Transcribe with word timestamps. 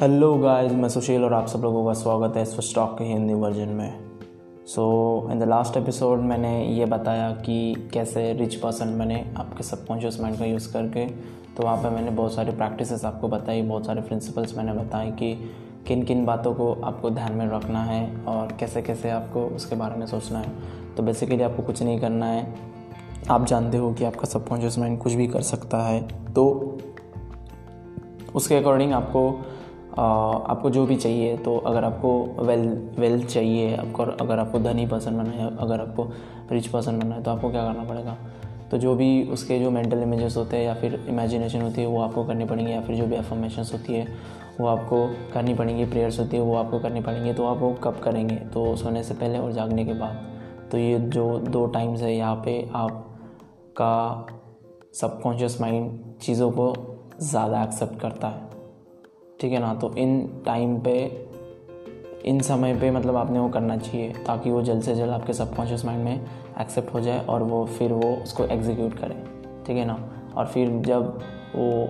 Hello 0.00 0.34
guys 0.34 0.72
मैं 0.72 0.88
सुशील 0.88 1.24
और 1.24 1.32
आप 1.32 1.46
सब 1.46 1.58
लोगों 1.58 1.86
का 1.86 1.92
स्वागत 1.92 2.36
है 2.36 2.42
इस 2.42 2.56
स्टॉक 2.56 2.98
के 2.98 3.04
हिंदी 3.04 3.34
वर्जन 3.34 3.68
में। 3.68 4.00
So 4.66 5.28
in 5.30 5.38
the 5.38 5.42
last 5.42 5.76
episode 5.76 6.18
मैंने 6.18 6.66
ये 6.66 6.84
बताया 6.84 7.30
कि 7.32 7.90
कैसे 7.94 8.32
रिच 8.32 8.54
पर्सन 8.54 8.98
बने 8.98 9.34
आपके 9.36 9.62
सबकॉन्शियस 9.62 10.20
माइंड 10.20 10.38
का 10.38 10.44
यूज़ 10.44 10.72
करके। 10.72 11.06
तो 11.56 11.62
वहाँ 11.62 11.76
पे 11.76 11.90
मैंने 11.90 12.10
बहुत 12.10 12.34
सारी 12.34 12.50
प्रैक्टिसेस 12.50 13.04
आपको 13.04 13.28
बताई, 13.28 13.62
बहुत 13.62 13.86
सारे 13.86 14.00
प्रिंसिपल्स 14.00 14.56
मैंने 14.56 14.72
बताए 14.72 15.10
कि 15.10 15.50
किन 15.86 16.02
किन 16.02 16.24
बातों 16.26 16.54
को 16.54 16.72
आपको 16.72 17.10
ध्यान 17.10 17.32
में 17.32 17.46
रखना 17.46 17.84
है 17.84 18.24
और 18.24 18.56
कैसे 18.60 18.82
कैसे 18.82 19.10
आपको 19.10 19.46
उसके 19.46 19.76
बारे 19.76 19.96
में 19.96 20.06
सोचना 20.06 20.38
है। 20.38 20.52
तो 20.96 21.02
बेसिकली 21.02 21.42
आपको 21.42 21.62
कुछ 21.62 21.82
नहीं 21.82 22.00
करना 22.00 22.26
है। 22.26 22.54
आप 23.30 23.46
जानते 23.46 23.78
हो 23.78 23.94
कि 23.94 24.04
आपका 24.04 24.24
सबकॉन्शियस 24.24 24.78
माइंड 24.78 24.98
कुछ 24.98 25.12
भी 25.12 25.26
कर 25.26 25.42
सकता 25.42 25.78
है। 25.78 26.32
तो 26.32 26.78
उसके 28.34 28.54
अकॉर्डिंग 28.54 28.92
आपको 28.92 29.44
आपको 29.92 30.70
जो 30.70 30.84
भी 30.86 30.96
चाहिए 30.96 31.36
तो 31.36 31.56
अगर 31.58 31.84
आपको 31.84 32.10
वेल 32.40 32.68
वेल्थ 32.98 33.26
चाहिए, 33.26 33.74
आपको 33.76 34.02
अगर 34.02 34.38
आपको 34.38 34.58
धनी 34.58 34.86
पर्सन 34.86 35.16
बनना 35.16 35.30
है, 35.32 35.56
अगर 35.58 35.80
आपको 35.80 36.08
रिच 36.52 36.66
पर्सन 36.66 36.98
बनना 36.98 37.14
है 37.14 37.22
तो 37.22 37.30
आपको 37.30 37.50
क्या 37.50 37.62
करना 37.64 37.84
पड़ेगा? 37.84 38.16
तो 38.70 38.78
जो 38.78 38.94
भी 38.94 39.22
उसके 39.24 39.58
जो 39.58 39.70
मेंटल 39.70 40.02
इमेजेस 40.02 40.36
होते 40.36 40.56
हैं 40.56 40.64
या 40.64 40.74
फिर 40.74 40.94
इमेजिनेशन 41.08 41.62
होती 41.62 41.80
है, 41.80 41.86
वो 41.86 42.00
आपको 42.00 42.24
करनी 42.24 42.44
पड़ेंगी, 42.44 42.72
या 42.72 42.80
फिर 42.80 42.96
जो 42.96 43.06
भी 43.06 43.16
एफर्मेशंस 43.16 43.72
होती 43.72 43.94
है, 43.94 44.06
वो 44.60 44.66
आपको 44.66 45.06
करनी 45.34 45.54
पड़ेंगी 45.54 45.84
प्रेयर्स 45.84 46.18
होती 46.20 46.36
है, 46.36 46.42
वो 46.42 46.54
आपको 46.56 46.78
करनी 46.78 47.00
पड़ेंगी 47.00 47.32
तो 47.32 47.46
आप 47.46 47.58
वो 47.58 47.72
कब 47.74 48.00
करेंगे? 48.04 48.36
तो 48.36 48.76
सोने 48.76 49.02
से 49.02 49.14
पहले 49.14 49.38
और 49.38 49.52
जागने 49.52 49.84
के 49.84 49.92
बाद। 49.92 50.26
तो 50.72 50.78
ये 50.78 50.98
जो 50.98 51.38
दो 51.38 51.66
टाइम्स 51.66 52.02
है, 52.02 52.14
यहाँ 52.16 52.36
पे 52.44 52.60
आपका 52.74 54.26
सबकॉन्शियस 54.94 55.60
माइंड 55.60 55.98
चीज़ों 56.22 56.50
को 56.50 56.74
ज़्यादा 57.20 57.62
एक्सेप्ट 57.62 58.00
करता 58.00 58.28
है। 58.28 58.49
ठीक 59.40 59.52
है 59.52 59.58
ना? 59.58 59.74
तो 59.74 59.94
इन 59.94 60.42
टाइम 60.46 60.78
पे, 60.80 61.26
इन 62.24 62.40
समय 62.40 62.74
पे 62.74 62.90
मतलब 62.90 63.16
आपने 63.16 63.38
वो 63.38 63.48
करना 63.48 63.76
चाहिए 63.76 64.12
ताकि 64.26 64.50
वो 64.50 64.62
जल्द 64.62 64.82
से 64.82 64.94
जल्द 64.94 65.10
आपके 65.10 65.32
सबकॉन्शियस 65.32 65.84
माइंड 65.84 66.04
में 66.04 66.20
एक्सेप्ट 66.60 66.94
हो 66.94 67.00
जाए 67.00 67.24
और 67.26 67.42
वो 67.42 67.64
फिर 67.66 67.92
वो 67.92 68.12
उसको 68.14 68.44
एग्जीक्यूट 68.44 68.94
करे। 68.94 69.16
ठीक 69.66 69.76
है 69.76 69.84
ना? 69.84 70.08
और 70.36 70.46
फिर 70.46 70.68
जब 70.68 71.18
वो, 71.56 71.88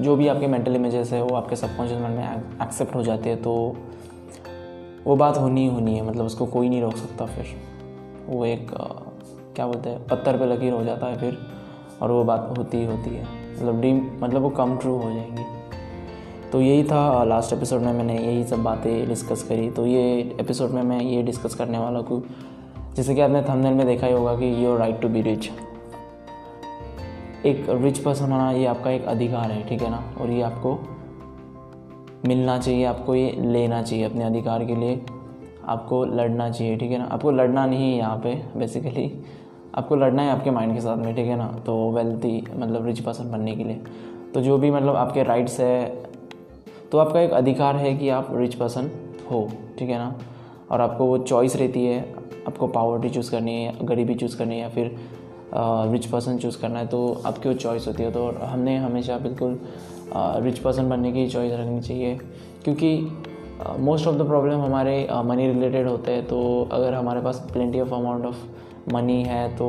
जो 0.00 0.16
भी 0.16 0.28
आपके 0.28 0.46
मेंटल 0.46 0.76
इमेजेस 0.76 1.12
है, 1.12 1.22
वो 1.22 1.36
आपके 1.36 1.56
सबकॉन्शियस 1.56 2.00
माइंड 2.00 2.16
में 2.16 2.42
एक्सेप्ट 2.62 2.94
हो 2.94 3.02
जाते 3.02 3.30
हैं 3.30 3.42
तो 3.42 3.76
वो 5.04 5.16
बात 5.16 5.38
होनी 5.38 5.68
ही 5.68 5.74
होनी 5.74 5.94
है। 5.96 6.08
मतलब 6.08 6.24
उसको 6.24 6.46
कोई 6.46 6.68
नहीं 6.68 6.82
रोक 6.82 6.96
सकता 6.96 7.26
फिर। 7.26 7.44
वो 8.26 8.44
एक 8.46 8.70
क्या 9.56 9.66
बोलते 9.66 9.90
हैं, 9.90 10.06
पत्थर 10.06 10.38
पे 10.38 10.46
लकीर 10.46 10.72
हो 10.72 10.84
जाता 10.84 11.06
है 11.06 11.18
फिर 11.18 11.38
और 12.02 12.10
वो 12.10 12.24
बात 12.24 12.54
होती 12.58 12.78
ही 12.78 12.86
होती 12.86 13.10
है। 13.10 13.24
मतलब 13.54 13.80
ड्रीम 13.80 14.10
मतलब 14.20 14.42
वो 14.42 14.50
कम 14.50 14.76
ट्रू 14.78 14.96
हो 14.96 15.10
जाएँगी। 15.10 15.61
तो 16.52 16.60
यही 16.60 16.84
था 16.84 17.24
लास्ट 17.24 17.52
एपिसोड 17.52 17.80
में 17.80 17.92
मैंने 17.92 18.18
यही 18.18 18.44
सब 18.44 18.62
बातें 18.62 19.08
डिस्कस 19.08 19.42
करी। 19.42 19.70
तो 19.70 19.86
ये 19.86 20.00
एपिसोड 20.40 20.70
में 20.70 20.82
मैं 20.82 21.00
ये 21.00 21.22
डिस्कस 21.22 21.54
करने 21.54 21.78
वाला 21.78 21.98
हूँ 21.98 22.22
जैसे 22.96 23.14
कि 23.14 23.20
आपने 23.20 23.42
थंबनेल 23.42 23.74
में 23.74 23.86
देखा 23.86 24.06
ही 24.06 24.12
होगा 24.12 24.34
कि 24.34 24.64
your 24.64 24.78
right 24.78 25.00
to 25.00 25.08
be 25.08 25.22
rich 25.22 25.50
एक 27.46 27.66
रिच 27.68 27.98
पर्सन 27.98 28.32
होना 28.32 28.50
ये 28.52 28.66
आपका 28.66 28.90
एक 28.90 29.04
अधिकार 29.04 29.50
है, 29.50 29.68
ठीक 29.68 29.82
है 29.82 29.90
ना? 29.90 30.02
और 30.20 30.30
ये 30.30 30.42
आपको 30.42 30.78
मिलना 32.26 32.58
चाहिए, 32.58 32.84
आपको 32.84 33.14
ये 33.14 33.30
लेना 33.40 33.82
चाहिए, 33.82 34.04
अपने 34.04 34.24
अधिकार 34.24 34.64
के 34.64 34.74
लिए 34.74 35.04
आपको 35.64 36.04
लड़ना 36.04 36.50
चाहिए, 36.50 36.76
ठीक 36.76 36.90
है 36.90 36.98
ना? 36.98 37.04
आपको 37.04 37.30
लड़ना 37.30 37.66
नहीं 37.66 37.92
है 37.92 37.98
यहाँ 37.98 38.16
पे 38.16 38.34
बेसिकली 38.56 39.10
आपको 39.74 39.96
लड़ना 39.96 40.22
है 40.22 40.30
आपके 40.30 40.50
माइंड 40.50 40.74
के 40.74 40.80
साथ 40.80 40.96
में, 40.96 41.14
ठीक 41.14 41.26
है 41.26 41.36
ना? 41.36 41.48
तो 41.66 41.90
वेल्थी 41.90 42.44
मतलब 42.56 42.86
रिच 42.86 43.00
पर्सन 43.00 43.32
बनने 43.32 43.56
के 43.56 43.64
लिए। 43.64 43.80
तो 44.34 44.40
जो 44.40 44.58
भी 44.58 44.70
मतलब 44.70 44.96
आपके 44.96 45.22
राइट्स 45.22 45.60
है 45.60 46.11
तो 46.92 46.98
आपका 46.98 47.20
एक 47.20 47.30
अधिकार 47.32 47.76
है 47.76 47.94
कि 47.96 48.08
आप 48.08 48.28
रिच 48.32 48.54
पर्सन 48.54 48.90
हो, 49.30 49.48
ठीक 49.78 49.88
है 49.88 49.98
ना? 49.98 50.14
और 50.70 50.80
आपको 50.80 51.04
वो 51.06 51.18
चॉइस 51.18 51.54
रहती 51.56 51.84
है, 51.86 52.00
आपको 52.48 52.66
पावर्टी 52.66 53.10
चूज़ 53.10 53.30
करनी 53.30 53.52
है, 53.54 53.72
गरीबी 53.82 54.14
चूज़ 54.14 54.36
करनी 54.38 54.54
है 54.54 54.60
या 54.60 54.68
फिर 54.68 54.94
रिच 55.92 56.06
पर्सन 56.06 56.38
चूज़ 56.38 56.60
करना 56.60 56.78
है 56.78 56.86
तो 56.86 57.22
आपकी 57.26 57.48
वो 57.48 57.54
चॉइस 57.54 57.86
होती 57.88 58.02
है। 58.02 58.10
तो 58.12 58.26
हमने 58.42 58.76
हमेशा 58.76 59.16
बिल्कुल 59.18 59.58
रिच 60.44 60.58
पर्सन 60.58 60.88
बनने 60.88 61.12
की 61.12 61.26
चॉइस 61.28 61.52
रखनी 61.52 61.80
चाहिए। 61.80 62.18
क्योंकि 62.64 62.96
मोस्ट 63.80 64.06
ऑफ़ 64.06 64.16
द 64.16 64.26
प्रॉब्लम 64.26 64.60
हमारे 64.60 65.06
मनी 65.24 65.46
रिलेटेड 65.46 65.88
होते 65.88 66.12
हैं 66.12 66.26
तो 66.26 66.40
अगर 66.72 66.94
हमारे 66.94 67.20
पास 67.20 67.46
plenty 67.52 67.80
of 67.80 67.94
amount 67.94 68.26
of 68.26 68.92
money 68.94 69.22
है 69.24 69.48
तो 69.56 69.68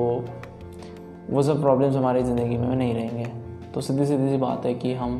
वो 1.30 1.44
सब 1.44 1.62
प्रॉब्लम्स 1.62 1.96
हमारी 1.96 2.24
ज़िंदगी 2.24 2.58
में 2.58 2.75
नहीं 2.75 2.94
रहेंगे। 2.94 3.25
तो 3.74 3.81
सीधी 3.81 4.06
सीधी 4.06 4.30
सी 4.30 4.38
बात 4.38 4.66
है 4.66 4.74
कि 4.74 4.94
हम 4.94 5.19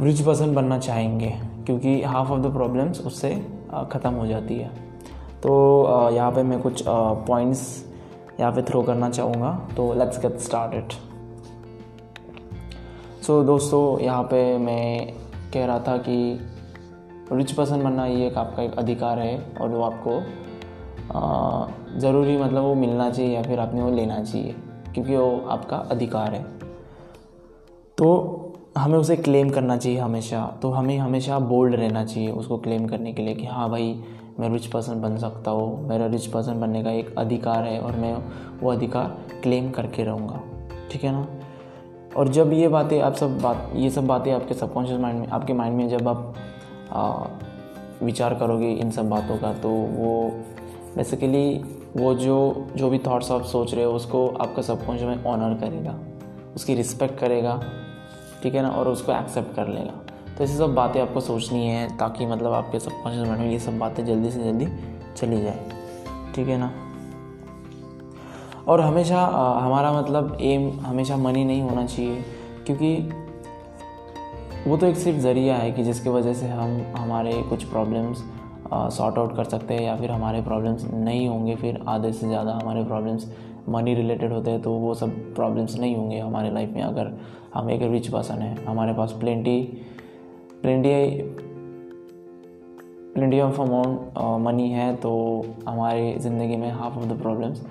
रिच 0.00 0.20
पर्सन 0.20 0.54
बनना 0.54 0.78
चाहेंगे, 0.78 1.30
क्योंकि 1.66 2.02
हाफ़ 2.02 2.28
ऑफ़ 2.28 2.40
द 2.40 2.52
प्रॉब्लम्स 2.52 3.00
उससे 3.06 3.34
ख़त्म 3.92 4.12
हो 4.12 4.26
जाती 4.26 4.54
है। 4.54 4.68
तो 5.42 6.10
यहाँ 6.12 6.30
पे 6.32 6.42
मैं 6.42 6.60
कुछ 6.62 6.82
पॉइंट्स 6.86 7.84
यहाँ 8.40 8.52
पे 8.52 8.62
थ्रो 8.62 8.82
करना 8.82 9.10
चाहूँगा 9.10 9.50
तो 9.76 9.92
लेट्स 9.94 10.20
गेट 10.20 10.38
स्टार्टेड 10.40 10.92
सो 13.22 13.42
दोस्तों, 13.44 14.00
यहाँ 14.00 14.22
पे 14.24 14.58
मैं 14.58 15.12
कह 15.52 15.66
रहा 15.66 15.78
था 15.78 15.96
कि 15.98 16.40
रिच 17.32 17.52
पर्सन 17.52 17.82
बनना 17.82 18.06
ये 18.06 18.26
एक 18.26 18.38
आपका 18.38 18.62
एक 18.62 18.74
अधिकार 18.78 19.18
है, 19.18 19.38
और 19.60 19.68
वो 19.68 19.82
आपको 19.82 20.20
ज़रूरी 22.00 22.36
मतलब 22.38 22.62
वो 22.62 22.74
मिलना 22.74 23.10
चाहिए 23.10 23.34
या 23.34 23.42
फिर 23.42 23.58
आपने 23.60 23.82
वो 23.82 23.90
लेना 23.90 24.22
चाहिए, 24.22 24.54
क्योंकि 24.94 25.16
वो 25.16 25.46
आपका 25.48 25.76
अधिकार 25.76 26.34
है। 26.34 26.42
तो 27.98 28.43
हमें 28.78 28.98
उसे 28.98 29.16
क्लेम 29.16 29.50
करना 29.50 29.76
चाहिए 29.76 29.98
हमेशा। 29.98 30.58
तो 30.62 30.70
हमें 30.70 30.98
हमेशा 30.98 31.38
बोल्ड 31.38 31.74
रहना 31.74 32.04
चाहिए 32.04 32.30
उसको 32.30 32.58
क्लेम 32.58 32.86
करने 32.86 33.12
के 33.12 33.22
लिए 33.22 33.34
कि 33.34 33.46
हाँ 33.46 33.70
भाई 33.70 34.04
मैं 34.40 34.48
रिच 34.50 34.66
पर्सन 34.66 35.00
बन 35.00 35.16
सकता 35.16 35.50
हूँ। 35.50 35.88
मेरा 35.88 36.06
रिच 36.06 36.26
पर्सन 36.26 36.60
बनने 36.60 36.82
का 36.84 36.90
एक 36.90 37.14
अधिकार 37.18 37.64
है 37.64 37.80
और 37.80 37.96
मैं 37.96 38.14
वो 38.60 38.72
अधिकार 38.72 39.16
क्लेम 39.42 39.70
करके 39.70 40.04
रहूँगा। 40.04 40.40
ठीक 40.92 41.04
है 41.04 41.12
ना? 41.12 41.26
और 42.16 42.28
जब 42.28 42.52
ये 42.52 42.68
बातें 42.68 43.00
आप 43.00 43.14
सब 43.14 43.40
बात 43.40 43.70
ये 43.74 43.90
सब 43.90 44.06
बातें 44.06 44.32
आपके 44.32 44.54
सबकॉन्शियस 44.54 45.00
माइंड 45.00 45.20
में 45.20 45.28
आपके 45.28 45.52
माइंड 45.52 45.76
में 45.76 45.88
जब 45.88 46.08
आप 46.08 46.34
आ, 46.92 47.26
विचार 48.02 48.34
करोगे 48.34 48.72
इन 48.72 48.90
सब 48.90 49.08
बातों 49.10 49.38
का 49.38 49.52
तो 49.52 49.68
वो 49.68 50.30
बेसिकली 50.96 51.64
वो 51.96 52.14
जो 52.14 52.66
जो 52.76 52.90
भी 52.90 52.98
थाट्स 52.98 53.30
आप 53.30 53.42
सोच 53.42 53.74
रहे 53.74 53.84
हो 53.84 53.92
उसको 53.92 54.28
आपका 54.28 54.62
सबकॉन्शियस 54.62 55.08
माइंड 55.08 55.26
ऑनर 55.26 55.54
करेगा। 55.54 55.98
उसकी 56.56 56.74
रिस्पेक्ट 56.74 57.18
करेगा। 57.18 57.60
ठीक 58.44 58.54
है 58.54 58.62
ना 58.62 58.68
और 58.68 58.88
उसको 58.88 59.12
एक्सेप्ट 59.12 59.56
कर 59.56 59.68
लेगा 59.68 59.92
तो 60.38 60.44
ऐसी 60.44 60.56
सब 60.56 60.74
बातें 60.74 61.02
आपको 61.02 61.20
सोचनी 61.20 61.66
है 61.66 61.96
ताकि 61.96 62.26
मतलब 62.26 62.52
आपके 62.52 62.78
सबकॉन्शियस 62.80 63.28
माइंड 63.28 63.44
में 63.44 63.50
ये 63.50 63.58
सब 63.58 63.78
बातें 63.78 64.06
जल्दी 64.06 64.30
से 64.30 64.44
जल्दी 64.44 64.66
चली 65.16 65.42
जाए। 65.42 65.66
ठीक 66.34 66.48
है 66.48 66.58
ना? 66.58 66.72
और 68.68 68.80
हमेशा 68.80 69.20
आ, 69.20 69.60
हमारा 69.60 69.92
मतलब 69.92 70.38
एम 70.40 70.80
हमेशा 70.80 71.16
मनी 71.16 71.44
नहीं 71.44 71.62
होना 71.62 71.86
चाहिए 71.86 72.24
क्योंकि 72.66 72.96
वो 74.70 74.76
तो 74.76 74.86
एक 74.86 74.96
सिर्फ़ 74.96 75.18
ज़रिया 75.18 75.56
है 75.56 75.72
कि 75.72 75.84
जिसकी 75.84 76.10
वजह 76.10 76.34
से 76.34 76.48
हम 76.48 76.94
हमारे 76.96 77.42
कुछ 77.42 77.64
प्रॉब्लम्स 77.64 78.24
सॉर्ट 78.74 79.18
आउट 79.18 79.36
कर 79.36 79.44
सकते 79.44 79.74
हैं 79.74 79.82
या 79.82 79.96
फिर 79.96 80.10
हमारे 80.10 80.42
प्रॉब्लम्स 80.42 80.84
नहीं 80.84 81.28
होंगे 81.28 81.56
फिर 81.56 81.84
आधे 81.88 82.12
से 82.12 82.26
ज़्यादा 82.26 82.52
हमारे 82.52 82.84
प्रॉब्लम्स 82.84 83.32
मनी 83.68 83.94
रिलेटेड 83.94 84.32
होते 84.32 84.50
हैं 84.50 84.60
तो 84.62 84.72
वो 84.72 84.94
सब 84.94 85.10
प्रॉब्लम्स 85.34 85.78
नहीं 85.78 85.96
होंगे 85.96 86.18
हमारे 86.18 86.50
लाइफ 86.50 86.70
में 86.70 86.82
अगर 86.82 87.12
हम 87.54 87.70
एक 87.70 87.82
रिच 87.82 88.08
पर्सन 88.08 88.34
है। 88.34 88.54
हमारे 88.64 88.92
पास 88.92 89.12
plenty 89.12 89.60
plenty 90.62 91.22
plenty 93.14 93.40
of 93.40 93.60
amount 93.60 94.18
money 94.40 94.68
है 94.70 94.94
तो 94.96 95.10
हमारी 95.68 96.14
ज़िंदगी 96.18 96.56
में 96.56 96.70
half 96.70 96.98
of 96.98 97.04
the 97.04 97.20
problems 97.20 97.62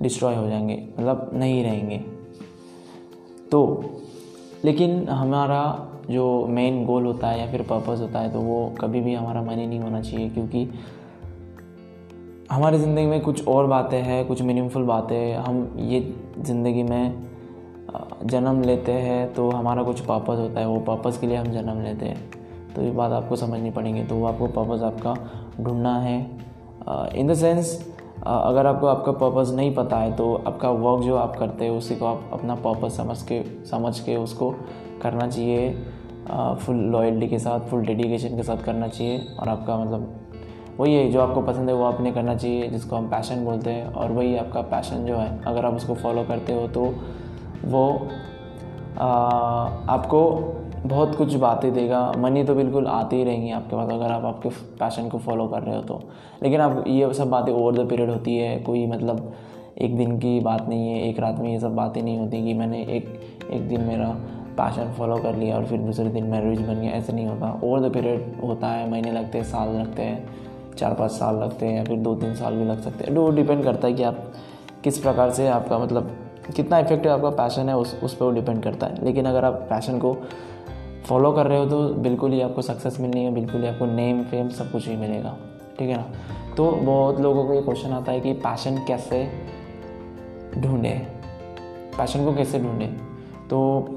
destroy 0.00 0.34
हो 0.36 0.48
जाएँगे 0.48 0.82
मतलब 0.98 1.30
नहीं 1.34 1.62
रहेंगे। 1.64 1.98
तो 3.52 3.84
लेकिन 4.64 5.08
हमारा 5.08 5.62
जो 6.10 6.46
मेन 6.46 6.84
गोल 6.86 7.04
होता 7.06 7.28
है 7.28 7.40
या 7.40 7.50
फिर 7.50 7.62
पर्पज़ 7.62 8.00
होता 8.00 8.20
है 8.20 8.32
तो 8.32 8.40
वो 8.40 8.74
कभी 8.80 9.00
भी 9.00 9.14
हमारा 9.14 9.42
मनी 9.42 9.66
नहीं 9.66 9.80
होना 9.80 10.00
चाहिए, 10.00 10.28
क्योंकि 10.30 10.68
हमारी 12.50 12.78
ज़िंदगी 12.78 13.04
में 13.06 13.20
कुछ 13.20 13.46
और 13.48 13.66
बातें 13.66 14.00
हैं, 14.02 14.26
कुछ 14.26 14.40
मीनिंगफुल 14.42 14.84
बातें। 14.84 15.34
हम 15.34 15.76
ये 15.80 16.00
ज़िंदगी 16.38 16.82
में 16.82 17.28
जन्म 18.24 18.62
लेते 18.62 18.92
हैं 18.92 19.32
तो 19.34 19.48
हमारा 19.50 19.82
कुछ 19.82 20.00
पर्पज़ 20.00 20.38
होता 20.38 20.60
है, 20.60 20.66
वो 20.66 20.78
पर्पज़ 20.80 21.20
के 21.20 21.26
लिए 21.26 21.36
हम 21.36 21.50
जन्म 21.52 21.82
लेते 21.82 22.06
हैं। 22.06 22.30
तो 22.74 22.82
ये 22.82 22.90
बात 22.90 23.12
आपको 23.12 23.36
समझनी 23.36 23.70
पड़ेगी 23.70 24.02
तो 24.04 24.14
वो 24.14 24.26
आपको 24.26 24.46
पर्पज़ 24.48 24.82
आपका 24.84 25.14
ढूंढना 25.60 25.94
है। 26.00 26.18
इन 27.14 27.26
द 27.26 27.34
सेंस 27.34 27.78
अगर 28.18 28.66
आपको 28.66 28.86
आपका 28.86 29.12
पर्पज़ 29.14 29.54
नहीं 29.54 29.74
पता 29.74 29.96
है 29.96 30.16
तो 30.16 30.34
आपका 30.36 30.70
वर्क 30.70 31.04
जो 31.04 31.16
आप 31.16 31.36
करते 31.36 31.64
हैं, 31.64 31.72
उसी 31.72 31.96
को 31.96 32.06
आप 32.06 32.30
अपना 32.32 32.54
पर्पज़ 32.56 32.92
समझ 32.92 33.20
के 33.22 33.42
समझ 33.66 33.98
के 34.00 34.16
उसको 34.16 34.50
करना 35.02 35.28
चाहिए। 35.28 35.70
फुल 36.56 36.76
लॉयल्टी 36.92 37.28
के 37.28 37.38
साथ 37.38 37.68
फुल 37.70 37.86
डेडिकेशन 37.86 38.36
के 38.36 38.42
साथ 38.42 38.64
करना 38.64 38.88
चाहिए 38.88 39.26
और 39.40 39.48
आपका 39.48 39.76
मतलब 39.76 40.16
वही 40.80 40.94
है 40.94 41.10
जो 41.10 41.20
आपको 41.20 41.40
पसंद 41.42 41.68
है 41.68 41.74
वो 41.74 41.84
आपने 41.84 42.12
करना 42.12 42.34
चाहिए 42.34 42.68
जिसको 42.68 42.96
हम 42.96 43.08
पैशन 43.08 43.44
बोलते 43.44 43.70
हैं 43.70 43.92
और 43.92 44.12
वही 44.12 44.36
आपका 44.36 44.60
पैशन 44.60 45.04
जो 45.06 45.16
है 45.16 45.40
अगर 45.46 45.64
आप 45.64 45.74
उसको 45.74 45.94
फॉलो 45.94 46.22
करते 46.24 46.52
हो 46.52 46.66
तो 46.68 46.84
वो 47.64 48.08
आ, 48.98 49.06
आपको 49.88 50.22
बहुत 50.86 51.14
कुछ 51.16 51.34
बातें 51.34 51.72
देगा। 51.74 52.00
मनी 52.18 52.44
तो 52.44 52.54
बिल्कुल 52.54 52.86
आती 52.86 53.16
ही 53.16 53.24
रहेंगी 53.24 53.50
आपके 53.50 53.76
पास 53.76 53.90
अगर 53.90 54.12
आप 54.12 54.24
आपके 54.24 54.48
पैशन 54.80 55.08
को 55.08 55.18
फॉलो 55.18 55.46
कर 55.46 55.62
रहे 55.62 55.76
हो 55.76 55.82
तो। 55.82 56.00
लेकिन 56.42 56.60
आप 56.60 56.84
ये 56.86 57.12
सब 57.14 57.30
बातें 57.30 57.52
ओवर 57.52 57.74
द 57.74 57.88
पीरियड 57.88 58.10
होती 58.10 58.36
है 58.36 58.56
कोई 58.60 58.86
मतलब 58.86 59.32
एक 59.78 59.96
दिन 59.96 60.18
की 60.18 60.40
बात 60.40 60.68
नहीं 60.68 60.88
है 60.88 61.02
एक 61.08 61.20
रात 61.20 61.38
में 61.38 61.52
ये 61.52 61.60
सब 61.60 61.74
बातें 61.74 62.02
नहीं 62.02 62.18
होती 62.18 62.42
कि 62.44 62.54
मैंने 62.54 62.82
एक 62.82 63.20
एक 63.50 63.68
दिन 63.68 63.80
मेरा 63.80 64.08
पैशन 64.58 64.92
फॉलो 64.92 65.16
कर 65.16 65.36
लिया 65.36 65.56
और 65.56 65.64
फिर 65.64 65.78
दूसरे 65.78 66.08
दिन 66.08 66.24
मैं 66.24 66.42
बन 66.66 66.80
गया 66.80 66.90
ऐसे 66.90 67.12
नहीं 67.12 67.26
होता। 67.26 67.60
ओवर 67.64 67.88
द 67.88 67.92
पीरियड 67.92 68.40
होता 68.44 68.66
है 68.66 68.90
महीने 68.90 69.12
लगते 69.12 69.38
हैं 69.38 69.44
साल 69.44 69.68
लगते 69.68 70.02
हैं। 70.02 70.49
चार 70.80 70.94
पाँच 70.94 71.10
साल 71.10 71.36
लगते 71.36 71.66
हैं 71.66 71.76
या 71.76 71.84
फिर 71.84 71.98
दो 71.98 72.14
तीन 72.14 72.34
साल 72.34 72.54
भी 72.54 72.64
लग 72.64 72.82
सकते 72.82 73.04
हैं। 73.04 73.12
वो 73.12 73.30
डिपेंड 73.30 73.64
करता 73.64 73.88
है 73.88 73.94
कि 73.94 74.02
आप 74.02 74.32
किस 74.84 74.98
प्रकार 74.98 75.30
से 75.30 75.48
आपका 75.48 75.78
मतलब 75.78 76.16
कितना 76.56 76.78
इफ़ेक्टिव 76.78 77.12
आपका 77.12 77.30
पैशन 77.30 77.68
है, 77.68 77.76
उस 77.76 78.00
उस 78.02 78.14
पर 78.14 78.24
वो 78.24 78.30
डिपेंड 78.30 78.62
करता 78.62 78.86
है। 78.86 79.04
लेकिन 79.04 79.26
अगर 79.26 79.44
आप 79.44 79.54
पैशन 79.70 79.98
को 79.98 80.16
फॉलो 81.06 81.32
कर 81.32 81.46
रहे 81.46 81.58
हो 81.58 81.66
तो 81.66 81.88
बिल्कुल 81.94 82.32
ही 82.32 82.40
आपको 82.40 82.62
सक्सेस 82.62 83.00
मिलनी 83.00 83.24
है, 83.24 83.34
बिल्कुल 83.34 83.60
ही 83.60 83.68
आपको 83.68 83.86
नेम 83.86 84.22
फेम 84.22 84.48
सब 84.48 84.72
कुछ 84.72 84.88
ही 84.88 84.96
मिलेगा। 84.96 85.36
ठीक 85.78 85.88
है 85.90 85.96
ना? 85.96 86.04
तो 86.56 86.70
बहुत 86.70 87.20
लोगों 87.20 87.46
को 87.46 87.54
ये 87.54 87.62
क्वेश्चन 87.62 87.90
आता 87.90 88.12
है 88.12 88.20
कि 88.20 88.32
पैशन 88.32 88.84
कैसे 88.88 89.24
ढूंढे? 90.58 90.90
पैशन 91.98 92.24
को 92.24 92.34
कैसे 92.34 92.58
ढूंढे? 92.58 92.86
तो 93.50 93.88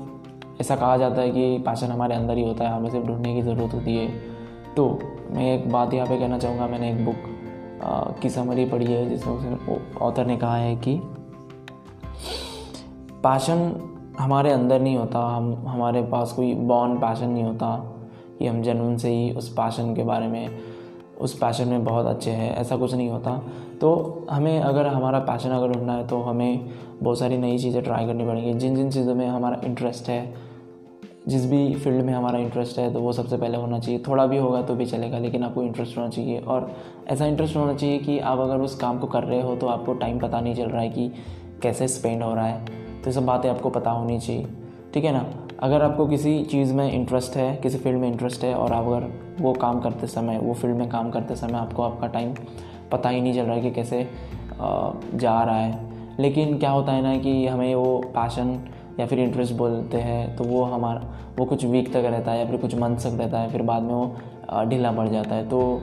ऐसा 0.61 0.75
कहा 0.75 0.97
जाता 0.97 1.21
है 1.21 1.29
कि 1.29 1.57
पैशन 1.57 1.87
हमारे 1.87 2.15
अंदर 2.15 2.37
ही 2.37 2.43
होता 2.43 2.63
है, 2.63 2.75
हमें 2.75 2.89
सिर्फ़ 2.89 3.07
ढूँढने 3.07 3.33
की 3.35 3.41
ज़रूरत 3.41 3.73
होती 3.73 3.95
है। 3.95 4.32
तो 4.77 4.87
मैं 5.31 5.53
एक 5.53 5.71
बात 5.71 5.93
यहाँ 5.93 6.07
पे 6.07 6.17
कहना 6.19 6.37
चाहूँगा, 6.37 6.67
मैंने 6.67 6.91
एक 6.91 7.05
बुक 7.05 8.19
की 8.21 8.29
समरी 8.29 8.65
पढ़ी 8.65 8.85
है, 8.85 9.09
जिसमें 9.09 9.97
ऑथर 10.01 10.25
ने 10.25 10.37
कहा 10.37 10.55
है 10.55 10.75
कि 10.77 10.99
पैशन 13.23 13.71
हमारे 14.19 14.51
अंदर 14.51 14.81
नहीं 14.81 14.95
होता, 14.97 15.19
हम, 15.27 15.53
हमारे 15.67 16.01
पास 16.03 16.31
कोई 16.31 16.53
बॉर्न 16.53 16.95
पैशन 16.97 17.29
नहीं 17.29 17.43
होता 17.43 17.75
कि 18.39 18.47
हम 18.47 18.61
जन्म 18.61 18.95
से 18.97 19.09
ही 19.09 19.31
उस 19.31 19.49
पैशन 19.49 19.93
के 19.95 20.03
बारे 20.03 20.27
में, 20.27 20.57
उस 21.17 21.37
पैशन 21.37 21.67
में 21.67 21.83
बहुत 21.83 22.05
अच्छे 22.05 22.31
हैं, 22.31 22.55
ऐसा 22.55 22.77
कुछ 22.77 22.93
नहीं 22.93 23.09
होता। 23.09 23.37
तो 23.81 24.25
हमें 24.29 24.59
अगर 24.59 24.87
हमारा 24.87 25.19
पैशन 25.21 25.49
अगर 25.49 25.71
ढूंढना 25.71 25.93
है 25.93 26.07
तो 26.07 26.21
हमें 26.21 26.69
बहुत 27.03 27.19
सारी 27.19 27.37
नई 27.37 27.57
चीज़ें 27.57 27.83
ट्राई 27.83 28.05
करनी 28.05 28.25
पड़ेंगी। 28.25 28.53
जिन 28.53 28.75
जिन 28.75 28.89
चीज़ों 28.91 29.15
में 29.15 29.27
हमारा 29.27 29.61
इंटरेस्ट 29.63 30.09
है 30.09 30.52
जिस 31.27 31.45
भी 31.45 31.73
फ़ील्ड 31.73 32.03
में 32.05 32.13
हमारा 32.13 32.39
इंटरेस्ट 32.39 32.79
है 32.79 32.91
तो 32.93 32.99
वो 32.99 33.11
सबसे 33.13 33.37
पहले 33.37 33.57
होना 33.57 33.79
चाहिए। 33.79 34.01
थोड़ा 34.07 34.25
भी 34.25 34.37
होगा 34.37 34.61
तो 34.61 34.75
भी 34.75 34.85
चलेगा, 34.85 35.17
लेकिन 35.17 35.43
आपको 35.43 35.63
इंटरेस्ट 35.63 35.97
होना 35.97 36.09
चाहिए। 36.09 36.39
और 36.39 36.71
ऐसा 37.07 37.25
इंटरेस्ट 37.25 37.55
होना 37.55 37.73
चाहिए 37.73 37.97
कि 37.97 38.17
आप 38.19 38.39
अगर 38.39 38.61
उस 38.61 38.75
काम 38.75 38.99
को 38.99 39.07
कर 39.07 39.23
रहे 39.23 39.41
हो 39.41 39.55
तो 39.55 39.67
आपको 39.67 39.93
टाइम 39.93 40.19
पता 40.19 40.41
नहीं 40.41 40.55
चल 40.55 40.65
रहा 40.65 40.81
है 40.81 40.89
कि 40.89 41.11
कैसे 41.61 41.87
स्पेंड 41.87 42.23
हो 42.23 42.33
रहा 42.33 42.47
है। 42.47 42.65
तो 42.65 43.05
ये 43.05 43.11
सब 43.11 43.25
बातें 43.25 43.49
आपको 43.49 43.69
पता 43.69 43.91
होनी 43.91 44.19
चाहिए। 44.19 44.47
ठीक 44.93 45.05
है 45.05 45.11
ना? 45.11 45.25
अगर 45.59 45.81
आपको 45.81 46.07
किसी 46.07 46.43
चीज़ 46.43 46.73
में 46.73 46.91
इंटरेस्ट 46.91 47.35
है, 47.35 47.55
किसी 47.55 47.77
फ़ील्ड 47.77 47.99
में 47.99 48.07
इंटरेस्ट 48.07 48.43
है, 48.43 48.53
और 48.55 48.73
आप 48.73 48.85
अगर 48.85 49.07
वो 49.41 49.53
काम 49.53 49.79
करते 49.79 50.07
समय, 50.07 50.39
वो 50.39 50.53
फ़ील्ड 50.53 50.75
में 50.75 50.87
काम 50.89 51.09
करते 51.11 51.35
समय 51.35 51.53
आपको 51.53 51.83
आपका 51.83 52.07
टाइम 52.07 52.33
पता 52.91 53.09
ही 53.09 53.21
नहीं 53.21 53.33
चल 53.33 53.41
रहा 53.41 53.55
है 53.55 53.61
कि 53.61 53.71
कैसे 53.71 54.07
जा 55.15 55.41
रहा 55.43 55.57
है। 55.57 55.91
लेकिन 56.19 56.57
क्या 56.59 56.71
होता 56.71 56.91
है 56.91 57.01
ना 57.01 57.17
कि 57.17 57.45
हमें 57.47 57.73
वो 57.75 57.97
पैशन 58.07 58.57
या 58.99 59.05
फिर 59.05 59.19
इंटरेस्ट 59.19 59.53
बोलते 59.53 59.97
हैं 59.99 60.35
तो 60.35 60.43
वो 60.43 60.63
हमारा, 60.65 61.01
वो 61.39 61.45
कुछ 61.45 61.65
वीक 61.65 61.91
तक 61.93 62.03
रहता 62.05 62.31
है 62.31 62.39
या 62.39 62.45
फिर 62.45 62.57
कुछ 62.57 62.75
मंथ 62.75 62.97
तक 62.97 63.17
रहता 63.19 63.39
है, 63.39 63.49
फिर 63.51 63.61
बाद 63.61 63.83
में 63.83 63.93
वो 63.93 64.65
ढीला 64.69 64.91
पड़ 64.91 65.07
जाता 65.09 65.35
है। 65.35 65.47
तो 65.49 65.81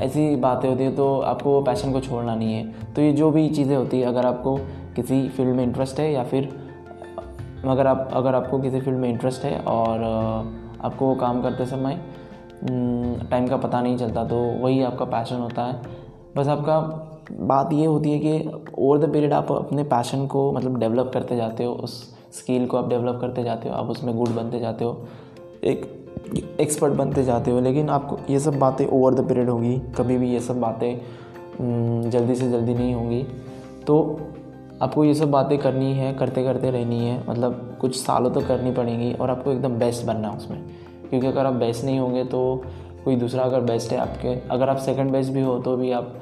ऐसी 0.00 0.34
बातें 0.36 0.68
होती 0.68 0.84
है 0.84 0.94
तो 0.96 1.18
आपको 1.22 1.60
पैशन 1.62 1.92
को 1.92 2.00
छोड़ना 2.00 2.34
नहीं 2.34 2.54
है। 2.54 2.92
तो 2.94 3.02
ये 3.02 3.12
जो 3.12 3.30
भी 3.30 3.48
चीज़ें 3.48 3.76
होती 3.76 4.00
है, 4.00 4.06
अगर 4.06 4.26
आपको 4.26 4.56
किसी 4.96 5.28
फ़ील्ड 5.28 5.54
में 5.56 5.62
इंटरेस्ट 5.64 6.00
है 6.00 6.12
या 6.12 6.24
फिर 6.24 6.48
अगर 7.64 7.86
आप, 7.86 8.10
अगर 8.12 8.34
आपको 8.34 8.58
किसी 8.58 8.80
फ़ील्ड 8.80 8.98
में 8.98 9.08
इंटरेस्ट 9.08 9.44
है 9.44 9.58
और 9.60 10.02
आपको 10.80 11.14
काम 11.14 11.42
करते 11.42 11.66
समय 11.66 12.00
टाइम 13.30 13.46
का 13.48 13.56
पता 13.56 13.80
नहीं 13.80 13.96
चलता 13.98 14.24
तो 14.24 14.36
वही 14.62 14.82
आपका 14.82 15.04
पैशन 15.04 15.36
होता 15.36 15.64
है। 15.64 15.80
बस 16.36 16.48
आपका 16.48 16.78
बात 17.40 17.72
ये 17.72 17.86
होती 17.86 18.12
है 18.12 18.18
कि 18.18 18.50
ओवर 18.78 18.98
द 18.98 19.12
पीरियड 19.12 19.32
आप 19.32 19.50
अपने 19.52 19.82
पैशन 19.84 20.26
को 20.26 20.50
मतलब 20.52 20.78
डेवलप 20.78 21.10
करते 21.14 21.36
जाते 21.36 21.64
हो, 21.64 21.72
उस 21.74 22.15
स्किल 22.32 22.66
को 22.66 22.76
आप 22.76 22.88
डेवलप 22.88 23.18
करते 23.20 23.42
जाते 23.42 23.68
हो 23.68 23.74
आप 23.74 23.86
उसमें 23.86 24.16
गुड 24.16 24.28
बनते 24.28 24.60
जाते 24.60 24.84
हो 24.84 25.06
एक 25.64 25.92
एक्सपर्ट 26.60 26.94
बनते 26.94 27.24
जाते 27.24 27.50
हो 27.50 27.60
लेकिन 27.60 27.88
आपको 27.88 28.18
ये 28.30 28.40
सब 28.40 28.58
बातें 28.58 28.86
ओवर 28.86 29.14
द 29.14 29.28
पीरियड 29.28 29.48
होंगी 29.48 29.78
कभी 29.78 30.18
भी 30.18 30.32
ये 30.32 30.40
सब 30.40 30.60
बातें 30.60 32.10
जल्दी 32.10 32.34
से 32.34 32.50
जल्दी 32.50 32.74
नहीं 32.74 32.94
होंगी। 32.94 33.26
तो 33.86 34.20
आपको 34.82 35.04
ये 35.04 35.14
सब 35.14 35.30
बातें 35.30 35.58
करनी 35.58 35.92
है 35.92 36.14
करते 36.14 36.42
करते 36.44 36.70
रहनी 36.70 36.98
है 36.98 37.30
मतलब 37.30 37.78
कुछ 37.80 37.96
सालों 37.96 38.30
तक 38.30 38.40
तो 38.40 38.46
करनी 38.46 38.70
पड़ेंगी 38.70 39.12
और 39.12 39.30
आपको 39.30 39.52
एकदम 39.52 39.78
बेस्ट 39.78 40.06
बनना 40.06 40.28
है 40.28 40.36
उसमें। 40.36 40.64
क्योंकि 41.10 41.26
अगर 41.26 41.46
आप 41.46 41.52
बेस्ट 41.52 41.84
नहीं 41.84 41.98
होंगे 41.98 42.24
तो 42.24 42.64
कोई 43.04 43.16
दूसरा 43.16 43.42
अगर 43.42 43.60
बेस्ट 43.60 43.92
है 43.92 43.98
आपके 43.98 44.48
अगर 44.48 44.68
आप 44.68 44.76
सेकंड 44.76 45.10
बेस्ट 45.10 45.32
भी 45.32 45.42
हो 45.42 45.58
तो 45.58 45.76
भी 45.76 45.92
आप 45.92 46.14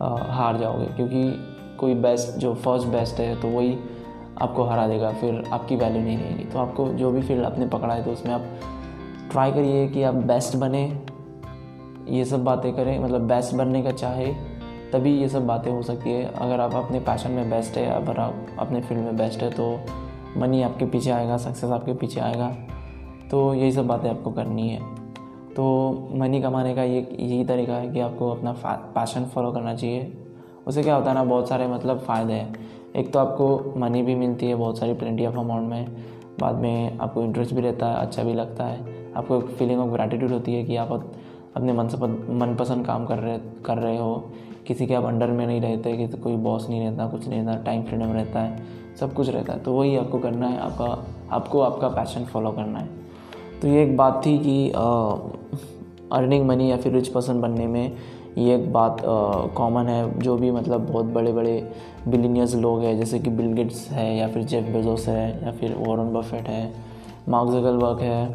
आ, 0.00 0.16
हार 0.16 0.56
जाओगे। 0.56 0.86
क्योंकि 0.86 1.44
कोई 1.80 1.94
बेस्ट 1.94 2.38
जो 2.38 2.54
फ़र्स्ट 2.54 2.88
बेस्ट 2.88 3.14
है 3.14 3.40
तो 3.40 3.48
वही 3.48 3.78
आपको 4.38 4.64
हरा 4.64 4.86
देगा, 4.88 5.10
फिर 5.10 5.42
आपकी 5.52 5.76
वैल्यू 5.76 6.02
नहीं 6.02 6.16
रहेगी। 6.18 6.44
तो 6.44 6.58
आपको 6.58 6.88
जो 6.88 7.10
भी 7.10 7.22
फ़ील्ड 7.22 7.44
आपने 7.44 7.66
पकड़ा 7.68 7.94
है 7.94 8.04
तो 8.04 8.10
उसमें 8.10 8.32
आप 8.34 8.44
ट्राई 9.30 9.52
करिए 9.52 9.86
कि 9.88 10.02
आप 10.02 10.14
बेस्ट 10.14 10.56
बने। 10.56 10.82
ये 12.08 12.24
सब 12.24 12.44
बातें 12.44 12.72
करें 12.74 12.98
मतलब 12.98 13.26
बेस्ट 13.28 13.54
बनने 13.54 13.82
का 13.82 13.90
चाहे, 13.92 14.26
तभी 14.92 15.10
ये 15.12 15.28
सब 15.28 15.46
बातें 15.46 15.70
हो 15.70 15.82
सकती 15.82 16.10
है। 16.10 16.24
अगर 16.34 16.60
आप 16.60 16.74
अपने 16.74 17.00
पैशन 17.00 17.30
में 17.30 17.50
बेस्ट 17.50 17.76
है, 17.76 17.86
अगर 17.92 18.20
आप 18.20 18.46
अपने 18.58 18.80
फ़ील्ड 18.80 19.02
में 19.02 19.16
बेस्ट 19.16 19.42
है 19.42 19.50
तो 19.50 19.78
मनी 20.36 20.62
आपके 20.62 20.86
पीछे 20.86 21.10
आएगा 21.10 21.36
सक्सेस 21.36 21.70
आपके 21.70 21.92
पीछे 21.94 22.20
आएगा। 22.20 22.48
तो 23.30 23.52
यही 23.54 23.72
सब 23.72 23.86
बातें 23.86 24.08
आपको 24.10 24.30
करनी 24.30 24.68
है। 24.68 24.80
तो 25.54 26.08
मनी 26.12 26.40
कमाने 26.42 26.74
का 26.74 26.82
ये, 26.82 27.00
यही 27.20 27.44
तरीका 27.44 27.74
है 27.74 27.88
कि 27.88 28.00
आपको 28.00 28.30
अपना 28.30 28.52
पैशन 28.94 29.24
फॉलो 29.24 29.52
करना 29.52 29.74
चाहिए। 29.74 30.12
उससे 30.66 30.82
क्या 30.82 30.94
होता 30.94 31.10
है 31.10 31.14
ना, 31.14 31.24
बहुत 31.24 31.48
सारे 31.48 31.66
मतलब 31.66 31.98
फ़ायदे 31.98 32.32
हैं। 32.32 32.54
एक 32.96 33.12
तो 33.12 33.18
आपको 33.18 33.74
मनी 33.76 34.02
भी 34.02 34.14
मिलती 34.14 34.46
है, 34.46 34.54
बहुत 34.54 34.78
सारी 34.78 34.92
प्लेंटी 34.92 35.26
ऑफ़ 35.26 35.36
अमाउंट 35.36 35.68
में। 35.70 35.96
बाद 36.40 36.54
में 36.54 36.98
आपको 36.98 37.22
इंटरेस्ट 37.22 37.54
भी 37.54 37.60
रहता 37.60 37.86
है 37.86 37.96
अच्छा 37.96 38.22
भी 38.22 38.34
लगता 38.34 38.64
है। 38.64 39.12
आपको 39.16 39.38
एक 39.38 39.44
फीलिंग 39.48 39.80
ऑफ़ 39.80 39.90
ग्रैटिट्यूड 39.90 40.32
होती 40.32 40.54
है 40.54 40.64
कि 40.64 40.76
आप 40.76 40.92
अपने 41.56 41.72
मन 41.72 41.88
से 41.88 41.96
मनपसंद 42.34 42.86
काम 42.86 43.06
कर 43.06 43.18
रहे 43.18 43.38
कर 43.64 43.78
रहे 43.78 43.96
हो। 43.98 44.14
किसी 44.66 44.86
के 44.86 44.94
आप 44.94 45.04
अंडर 45.04 45.30
में 45.30 45.46
नहीं 45.46 45.60
रहते 45.60 45.96
कि 45.96 46.08
कोई 46.18 46.36
बॉस 46.36 46.68
नहीं 46.68 46.80
रहता, 46.80 47.06
कुछ 47.06 47.28
नहीं 47.28 47.42
रहता 47.42 47.62
टाइम 47.62 47.82
फ्रीडम 47.82 48.12
रहता 48.12 48.40
है, 48.40 48.62
सब 49.00 49.12
कुछ 49.12 49.28
रहता 49.28 49.52
है। 49.52 49.58
तो 49.58 49.72
वही 49.72 49.96
आपको 49.96 50.18
करना 50.18 50.48
है, 50.48 50.58
आपका, 50.58 51.04
आपको 51.30 51.60
आपका 51.60 51.88
पैशन 51.88 52.24
फॉलो 52.24 52.50
करना 52.50 52.78
है। 52.78 52.88
तो 53.62 53.68
ये 53.68 53.82
एक 53.82 53.96
बात 53.96 54.22
थी 54.26 54.38
कि 54.38 54.70
अर्निंग 56.12 56.46
मनी 56.46 56.70
या 56.70 56.76
फिर 56.76 56.92
रिच 56.92 57.08
पर्सन 57.08 57.40
बनने 57.40 57.66
में 57.66 57.96
ये 58.38 58.54
एक 58.54 58.72
बात 58.72 59.02
कॉमन 59.56 59.86
है, 59.86 60.18
जो 60.20 60.36
भी 60.36 60.50
मतलब 60.50 60.86
बहुत 60.90 61.06
बड़े 61.06 61.32
बड़े 61.32 61.70
बिलीनियर्स 62.08 62.54
लोग 62.54 62.82
हैं, 62.82 62.96
जैसे 62.98 63.18
कि 63.18 63.30
बिल 63.30 63.52
गेट्स 63.52 63.88
है, 63.90 64.16
या 64.16 64.28
फिर 64.28 64.42
जेफ 64.42 64.72
बेजोस 64.72 65.06
है, 65.08 65.44
या 65.44 65.52
फिर 65.52 65.74
वॉरन 65.78 66.12
बफेट 66.12 66.48
है 66.48 66.72
मार्क 67.28 67.50
जगलबर्ग 67.50 68.00
है। 68.00 68.26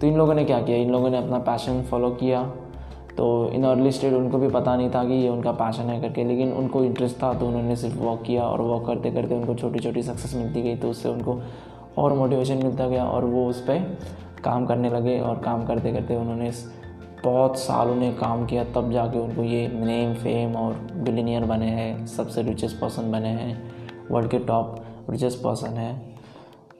तो 0.00 0.06
इन 0.06 0.16
लोगों 0.16 0.34
ने 0.34 0.44
क्या 0.44 0.60
किया? 0.62 0.76
इन 0.76 0.90
लोगों 0.90 1.10
ने 1.10 1.18
अपना 1.18 1.38
पैशन 1.38 1.82
फॉलो 1.82 2.10
किया। 2.10 2.42
तो 3.16 3.26
इन 3.48 3.64
अर्ली 3.64 3.90
स्टेज 3.92 4.14
उनको 4.14 4.38
भी 4.38 4.48
पता 4.48 4.74
नहीं 4.76 4.90
था 4.90 5.04
कि 5.04 5.14
ये 5.14 5.28
उनका 5.28 5.52
पैशन 5.52 5.82
है 5.82 6.00
करके, 6.00 6.24
लेकिन 6.24 6.52
उनको 6.52 6.82
इंटरेस्ट 6.84 7.22
था 7.22 7.32
तो 7.34 7.46
उन्होंने 7.46 7.76
सिर्फ़ 7.76 7.98
वॉक 7.98 8.22
किया 8.22 8.42
और 8.42 8.60
वॉक 8.60 8.86
करते 8.86 9.10
करते 9.10 9.34
उनको 9.34 9.54
छोटी 9.54 9.78
छोटी 9.78 10.02
सक्सेस 10.02 10.34
मिलती 10.34 10.62
गई 10.62 10.76
तो 10.76 10.90
उससे 10.90 11.08
उनको 11.08 11.38
और 11.98 12.12
मोटिवेशन 12.12 12.56
मिलता 12.56 12.86
गया 12.86 13.04
और 13.04 13.24
वो 13.24 13.46
उस 13.46 13.60
पर 13.60 13.78
काम 14.44 14.66
करने 14.66 14.90
लगे 14.90 15.18
और 15.20 15.38
काम 15.38 15.64
करते 15.64 15.92
करते 15.92 16.16
उन्होंने 16.16 16.50
बहुत 17.24 17.58
साल 17.58 17.88
उन्हें 17.88 18.14
काम 18.16 18.46
किया, 18.46 18.64
तब 18.64 18.90
जाके 18.92 19.18
उनको 19.18 19.42
ये 19.42 19.66
नेम 19.74 20.14
फेम 20.14 20.56
और 20.56 20.74
बिलीनियर 20.94 21.44
बने 21.44 21.66
हैं, 21.66 22.06
सबसे 22.06 22.42
रिचेस्ट 22.42 22.76
पर्सन 22.76 23.10
बने 23.12 23.28
हैं 23.28 23.72
वर्ल्ड 24.10 24.30
के 24.30 24.38
टॉप 24.38 24.76
रिचेस्ट 25.10 25.38
पर्सन 25.38 25.76
है। 25.76 25.92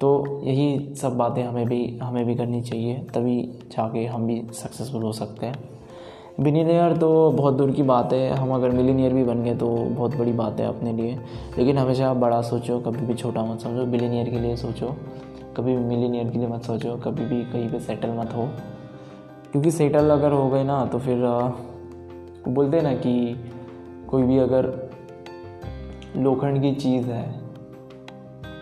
तो 0.01 0.41
यही 0.45 0.95
सब 0.95 1.17
बातें 1.17 1.43
हमें 1.43 1.67
भी 1.67 1.99
हमें 2.03 2.25
भी 2.27 2.35
करनी 2.35 2.61
चाहिए, 2.63 2.95
तभी 3.15 3.43
जाके 3.73 4.05
हम 4.07 4.27
भी 4.27 4.43
सक्सेसफुल 4.53 5.03
हो 5.03 5.13
सकते 5.13 5.47
हैं। 5.47 5.63
बिलीनियर 6.41 6.97
तो 6.97 7.31
बहुत 7.31 7.55
दूर 7.55 7.71
की 7.71 7.83
बात 7.83 8.13
है, 8.13 8.31
हम 8.31 8.55
अगर 8.55 8.71
मिलीनियर 8.71 9.13
भी 9.13 9.25
बन 9.25 9.43
गए 9.43 9.55
तो 9.55 9.69
बहुत 9.69 10.17
बड़ी 10.17 10.33
बात 10.33 10.61
है 10.61 10.67
अपने 10.67 10.93
लिए। 10.93 11.19
लेकिन 11.59 11.79
हमेशा 11.79 12.13
बड़ा 12.15 12.41
सोचो, 12.43 12.79
कभी 12.81 13.07
भी 13.07 13.15
छोटा 13.15 13.45
मत 13.45 13.61
सोचो 13.61 13.85
बिलीनियर 13.87 14.31
के 14.31 14.41
लिए 14.41 14.57
सोचो, 14.57 14.95
कभी 15.57 15.77
भी 15.77 15.85
मिलीनियर 15.85 16.31
के 16.31 16.39
लिए 16.39 16.49
मत 16.49 16.63
सोचो, 16.63 16.97
कभी 16.97 17.25
भी 17.25 17.43
कहीं 17.43 17.69
पे 17.69 17.81
सेटल 17.81 18.11
मत 18.11 18.35
हो। 18.35 18.49
क्योंकि 19.55 19.71
सेटल 19.71 20.11
अगर 20.11 20.33
हो 20.33 20.49
गए 20.51 20.63
ना 20.65 20.85
तो 20.87 20.99
फिर 20.99 21.17
बोलते 22.49 22.81
ना 22.83 22.93
कि 22.95 23.13
कोई 24.11 24.23
भी 24.23 24.39
अगर 24.39 24.67
लोखंड 26.17 26.61
की 26.63 26.73
चीज़ 26.75 27.11
है, 27.11 27.27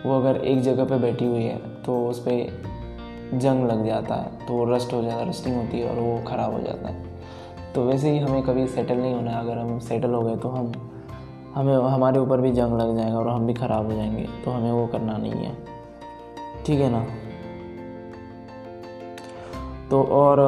वो 0.05 0.19
अगर 0.19 0.35
एक 0.35 0.61
जगह 0.61 0.85
पे 0.85 0.97
बैठी 0.97 1.25
हुई 1.25 1.43
है 1.43 1.57
तो 1.83 1.95
उस 2.09 2.19
पर 2.19 3.39
जंग 3.39 3.67
लग 3.69 3.85
जाता 3.85 4.15
है 4.15 4.45
तो 4.47 4.53
वो 4.53 4.65
रस्ट 4.65 4.93
हो 4.93 5.01
जाता 5.01 5.15
है 5.15 5.29
रस्टिंग 5.29 5.55
होती 5.55 5.79
है 5.79 5.89
और 5.89 5.99
वो 5.99 6.21
ख़राब 6.27 6.53
हो 6.53 6.59
जाता 6.59 6.89
है। 6.89 7.03
तो 7.75 7.85
वैसे 7.85 8.11
ही 8.11 8.19
हमें 8.19 8.41
कभी 8.43 8.67
सेटल 8.67 8.97
नहीं 8.97 9.13
होना 9.13 9.31
है, 9.31 9.39
अगर 9.39 9.57
हम 9.57 9.79
सेटल 9.79 10.13
हो 10.13 10.21
गए 10.21 10.35
तो 10.35 10.49
हम, 10.49 10.71
हमें, 11.55 11.75
हमारे 11.75 12.19
ऊपर 12.19 12.41
भी 12.41 12.51
जंग 12.51 12.79
लग 12.81 12.95
जाएगा 12.97 13.17
और 13.17 13.27
हम 13.27 13.47
भी 13.47 13.53
ख़राब 13.53 13.85
हो 13.85 13.95
जाएँगे 13.95 14.27
तो 14.45 14.51
हमें 14.51 14.71
वो 14.71 14.87
करना 14.87 15.17
नहीं 15.17 15.31
है। 15.31 15.55
ठीक 16.65 16.79
है 16.79 16.89
ना? 16.89 17.05
तो 19.93 20.01
और, 20.03 20.39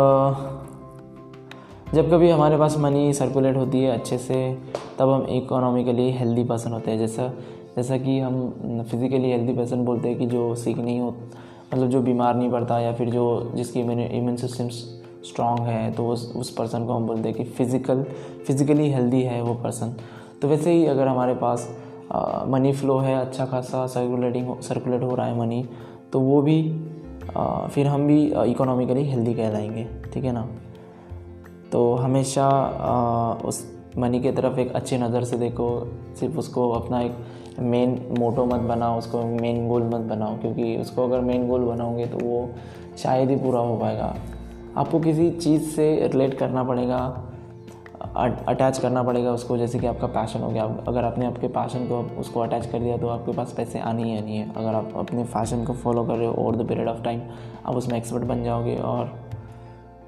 जब 1.93 2.09
कभी 2.11 2.29
हमारे 2.29 2.57
पास 2.57 2.77
मनी 2.77 3.13
सर्कुलेट 3.13 3.57
होती 3.57 3.81
है 3.83 3.91
अच्छे 3.91 4.17
से, 4.17 4.37
तब 4.99 5.09
हम 5.09 5.25
इकोनॉमिकली 5.29 6.09
हेल्दी 6.11 6.43
पर्सन 6.43 6.71
होते 6.71 6.91
हैं। 6.91 6.97
जैसा 6.97 7.27
जैसा 7.75 7.97
कि 7.97 8.19
हम 8.19 8.83
फिज़िकली 8.91 9.31
हेल्दी 9.31 9.53
पर्सन 9.53 9.83
बोलते 9.85 10.09
हैं 10.09 10.17
कि 10.17 10.25
जो 10.25 10.55
सीख 10.55 10.77
नहीं 10.77 10.99
हो 10.99 11.09
मतलब 11.73 11.89
जो 11.89 12.01
बीमार 12.01 12.35
नहीं 12.35 12.49
पड़ता 12.51 12.79
या 12.79 12.93
फिर 12.93 13.09
जो, 13.09 13.51
जिसकी 13.55 13.79
इम्यून 13.79 14.35
सिस्टम 14.35 14.69
स्ट्रांग 15.29 15.59
है 15.59 15.91
तो 15.91 16.07
उस 16.07 16.31
उस 16.35 16.49
पर्सन 16.49 16.85
को 16.85 16.93
हम 16.93 17.07
बोलते 17.07 17.29
हैं 17.29 17.37
कि 17.37 17.43
फ़िज़िकल 17.43 18.03
फिज़िकली 18.47 18.89
हेल्दी 18.91 19.21
है 19.21 19.41
वो 19.41 19.53
पर्सन 19.53 19.95
तो 20.41 20.47
वैसे 20.47 20.71
ही 20.71 20.85
अगर 20.85 21.07
हमारे 21.07 21.35
पास 21.35 21.69
मनी 22.47 22.73
फ्लो 22.73 22.97
है 22.97 23.15
अच्छा 23.15 23.45
खासा 23.45 23.85
सर्कुलेटिंग 23.87 24.55
सर्कुलेट 24.61 25.03
हो 25.03 25.15
रहा 25.15 25.27
है 25.27 25.39
मनी 25.39 25.65
तो 26.13 26.19
वो 26.19 26.41
भी 26.41 26.61
फिर 27.73 27.87
हम 27.87 28.07
भी 28.07 28.23
इकोनॉमिकली 28.51 29.03
हेल्दी 29.03 29.33
कहलाएँगे, 29.33 29.87
ठीक 30.13 30.23
है 30.23 30.31
ना? 30.31 30.47
तो 31.71 31.93
हमेशा 31.95 32.49
उस 33.45 33.63
मनी 33.97 34.19
की 34.19 34.31
तरफ़ 34.31 34.59
एक 34.59 34.71
अच्छी 34.71 34.97
नज़र 34.97 35.23
से 35.23 35.37
देखो, 35.37 35.67
सिर्फ़ 36.19 36.37
उसको 36.37 36.69
अपना 36.71 37.01
एक 37.01 37.59
मेन 37.59 37.99
मोटो 38.19 38.45
मत 38.45 38.61
बनाओ, 38.61 38.97
उसको 38.97 39.23
मेन 39.23 39.67
गोल 39.67 39.83
मत 39.83 40.01
बनाओ, 40.01 40.37
क्योंकि 40.37 40.75
उसको 40.77 41.03
अगर 41.03 41.21
मेन 41.21 41.47
गोल 41.47 41.61
बनाओगे 41.61 42.05
तो 42.05 42.17
वो 42.17 42.49
शायद 42.97 43.29
ही 43.29 43.35
पूरा 43.35 43.59
हो 43.59 43.77
पाएगा। 43.77 44.15
आपको 44.77 44.99
किसी 44.99 45.29
चीज़ 45.31 45.69
से 45.69 46.07
रिलेट 46.07 46.33
करना 46.33 46.63
पड़ेगा 46.63 46.99
अटैच 48.15 48.77
करना 48.79 49.03
पड़ेगा 49.03 49.31
उसको, 49.31 49.57
जैसे 49.57 49.79
कि 49.79 49.87
आपका 49.87 50.07
पैशन 50.07 50.41
हो 50.41 50.49
गया। 50.49 50.63
अगर 50.87 51.03
आपने 51.03 51.25
आपके 51.25 51.47
पैशन 51.49 51.87
को 51.87 51.99
उसको 52.19 52.39
अटैच 52.39 52.65
कर 52.65 52.79
दिया 52.79 52.97
तो 52.97 53.07
आपके 53.07 53.31
पास 53.31 53.53
पैसे 53.57 53.79
आने 53.79 54.03
ही 54.03 54.17
आनी 54.17 54.37
है। 54.37 54.51
अगर 54.57 54.75
आप 54.75 54.93
अपने 54.97 55.23
फ़ैशन 55.25 55.63
को 55.65 55.73
फॉलो 55.73 56.03
कर 56.03 56.17
रहे 56.17 56.27
हो 56.27 56.33
over 56.35 56.55
the 56.55 56.67
period 56.67 56.87
of 56.87 57.01
time 57.03 57.21
आप 57.65 57.75
उसमें 57.75 57.97
एक्सपर्ट 57.97 58.23
बन 58.23 58.43
जाओगे 58.43 58.75
और 58.75 59.13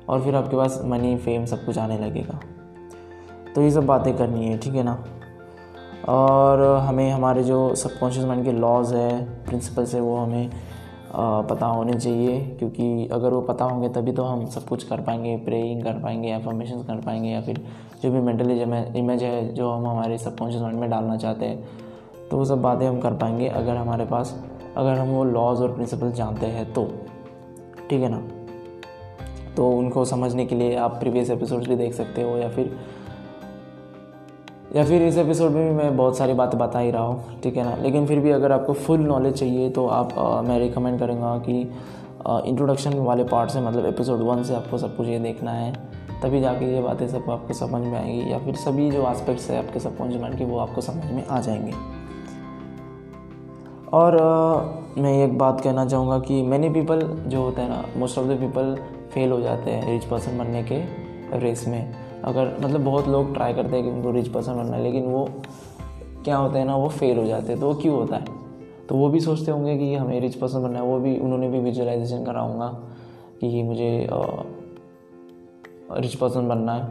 और 0.10 0.22
फिर 0.24 0.36
आपके 0.36 0.58
पास 0.58 0.82
मनी 0.86 1.16
फेम 1.18 1.46
सब 1.46 1.66
कुछ 1.66 1.78
आने 1.78 1.98
लगेगा। 1.98 2.40
तो 3.56 3.62
ये 3.62 3.72
सब 3.72 3.86
बातें 3.86 4.16
करनी 4.18 4.46
है, 4.46 4.58
ठीक 4.58 4.76
है 4.76 4.84
ना? 4.84 5.04
और 6.10 6.62
हमें 6.78 7.10
हमारे 7.12 7.44
जो 7.44 7.76
सबकॉन्शियस 7.76 8.26
माइंड 8.26 8.44
के 8.46 8.52
लॉज 8.52 8.94
है 8.94 9.24
प्रिंसिपल्स 9.46 9.96
है, 9.96 10.02
वो 10.02 10.18
हमें 10.18 10.50
पता 11.50 11.66
होने 11.66 11.94
चाहिए। 11.94 12.40
क्योंकि 12.60 13.08
अगर 13.08 13.34
वो 13.34 13.42
पता 13.42 13.66
होंगे, 13.66 13.90
तभी 13.90 14.12
तो 14.12 14.24
हम 14.24 14.46
सब 14.46 14.68
कुछ 14.68 14.84
कर 14.84 15.02
पाएँगे 15.02 15.36
प्रेइंग 15.46 15.84
कर 15.84 16.00
पाएँगे 16.00 16.34
एफर्मेशन 16.36 16.84
कर 16.84 17.02
पाएँगे 17.02 17.30
या 17.30 17.42
फिर 17.42 17.64
जो 18.04 18.12
भी 18.12 18.20
मेंटली 18.20 18.62
इमेज 19.00 19.24
है 19.24 19.54
जो 19.54 19.72
हम 19.72 19.88
हमारे 19.88 20.18
सबकॉन्शियस 20.18 20.64
माइंड 20.64 20.80
में 20.80 20.90
डालना 20.90 21.18
चाहते 21.18 21.46
हैं 21.46 21.68
तो 22.32 22.38
वो 22.38 22.46
सब 22.46 22.62
बातें 22.62 22.88
हम 22.88 23.00
कर 23.00 23.14
पाएँगे 23.14 23.48
अगर 23.48 23.76
हमारे 23.76 24.06
पास 24.06 24.44
अगर 24.78 24.92
हम 24.92 25.08
वो 25.08 25.24
लॉज 25.24 25.62
और 25.62 25.74
प्रिंसिपल 25.74 26.12
जानते 26.12 26.46
हैं 26.46 26.74
तो। 26.74 26.90
ठीक 27.90 28.02
है 28.02 28.10
ना? 28.10 28.28
तो 29.56 29.72
उनको 29.72 30.06
समझने 30.06 30.46
के 30.46 30.56
लिए 30.56 30.76
आप 30.76 30.92
प्रीवियस 30.92 31.30
एपिसोड्स 31.30 31.68
भी 31.68 31.76
देख 31.76 31.94
सकते 31.94 32.22
हो 32.22 32.38
या 32.38 32.50
फिर 32.50 32.78
या 34.76 34.86
फिर 34.86 35.02
इस 35.02 35.18
एपिसोड 35.18 35.52
में 35.52 35.70
भी 35.70 35.76
मैं 35.76 35.98
बहुत 35.98 36.18
सारी 36.18 36.34
बातें 36.34 36.60
बता 36.60 36.80
ही 36.80 36.92
रहा 36.92 37.04
हूँ 37.04 37.42
ठीक 37.44 37.58
है 37.58 37.64
ना? 37.64 37.76
लेकिन 37.76 38.08
फिर 38.08 38.20
भी 38.20 38.32
अगर 38.32 38.52
आपको 38.52 38.74
फुल 38.74 39.00
नॉलेज 39.00 39.34
चाहिए 39.34 39.70
तो 39.70 39.88
आप 39.88 40.20
आ, 40.20 40.42
मैं 40.42 40.60
रिकमेंड 40.60 41.00
करूँगा 41.00 41.38
कि 41.38 41.72
इंट्रोडक्शन 42.30 42.94
वाले 42.94 43.24
पार्ट 43.24 43.50
से 43.50 43.62
मतलब 43.62 43.86
एपिसोड 43.86 44.20
वन 44.20 44.44
से 44.44 44.56
आपको 44.56 44.78
सब 44.78 44.98
कुछ 44.98 45.08
ये 45.08 45.20
देखना 45.20 45.52
है। 45.52 45.87
तभी 46.24 46.40
जाके 46.42 46.66
ये 46.66 46.82
बातें 46.82 47.08
सब 47.08 47.30
आपको 47.30 47.54
समझ 47.54 47.82
में 47.82 47.98
आएँगी 48.00 48.32
या 48.32 48.40
फिर 48.40 48.56
सभी 48.56 48.90
जो 48.92 49.04
आस्पेक्ट्स 49.04 49.50
है 49.50 49.68
आपके 49.68 49.80
सबकॉन्शियस 49.80 50.22
माइंड 50.22 50.38
के 50.38 50.46
वो 50.46 50.58
आपको 50.58 50.82
समझ 50.82 51.12
में 51.12 51.26
आ 51.28 51.40
जाएँगे। 51.40 51.74
और 53.94 54.18
आ, 54.18 55.02
मैं 55.02 55.24
एक 55.26 55.38
बात 55.38 55.62
कहना 55.62 55.86
चाहूँगा 55.86 56.20
कि 56.20 56.42
मैनी 56.42 56.70
पीपल 56.70 57.02
जो 57.28 57.42
होते 57.42 57.62
हैं 57.62 57.70
ना 57.70 57.84
most 57.98 58.18
of 58.18 58.28
the 58.28 58.30
people 58.30 58.76
fail 59.14 59.32
हो 59.32 59.42
जाते 59.42 59.72
हैं 59.72 59.94
रिच 59.94 60.06
पर्सन 60.06 60.38
बनने 60.38 60.64
के 60.64 60.82
रेस 61.40 61.68
में। 61.68 61.96
अगर 62.24 62.58
मतलब 62.62 62.84
बहुत 62.84 63.08
लोग 63.08 63.34
ट्राई 63.34 63.54
करते 63.54 63.76
हैं 63.76 63.86
कि 63.86 63.92
उनको 63.92 64.12
रिच 64.12 64.28
पर्सन 64.28 64.56
बनना 64.56 64.78
है 64.78 64.84
लेकिन 64.84 65.06
वो 65.06 65.30
क्या 66.26 66.38
होता 66.38 66.60
है 66.60 66.66
ना 66.66 66.76
वो 66.76 66.90
फेल 66.90 67.18
हो 67.18 67.26
जाते 67.26 67.52
हैं 67.52 67.62
तो 67.62 67.68
वो 67.68 67.74
क्यों 67.74 67.96
होता 67.96 68.16
है? 68.16 68.26
तो 68.90 68.96
वो 68.96 69.10
भी 69.10 69.20
सोचते 69.20 69.52
होंगे 69.52 69.78
कि 69.78 69.96
हमें 69.96 70.20
रिच 70.22 70.36
पर्सन 70.36 70.64
बनना 70.64 70.80
है 70.80 70.86
वो 70.86 71.00
भी 71.00 71.20
उन्होंने 71.20 71.50
भी 71.50 71.60
विजुअलाइजेशन 71.60 72.26
करा 72.26 72.42
होगा 72.42 72.68
कि 73.42 73.64
मुझे 73.64 74.08
रिच 75.92 76.16
पर्सन 76.16 76.48
बनना 76.48 76.74
है, 76.74 76.88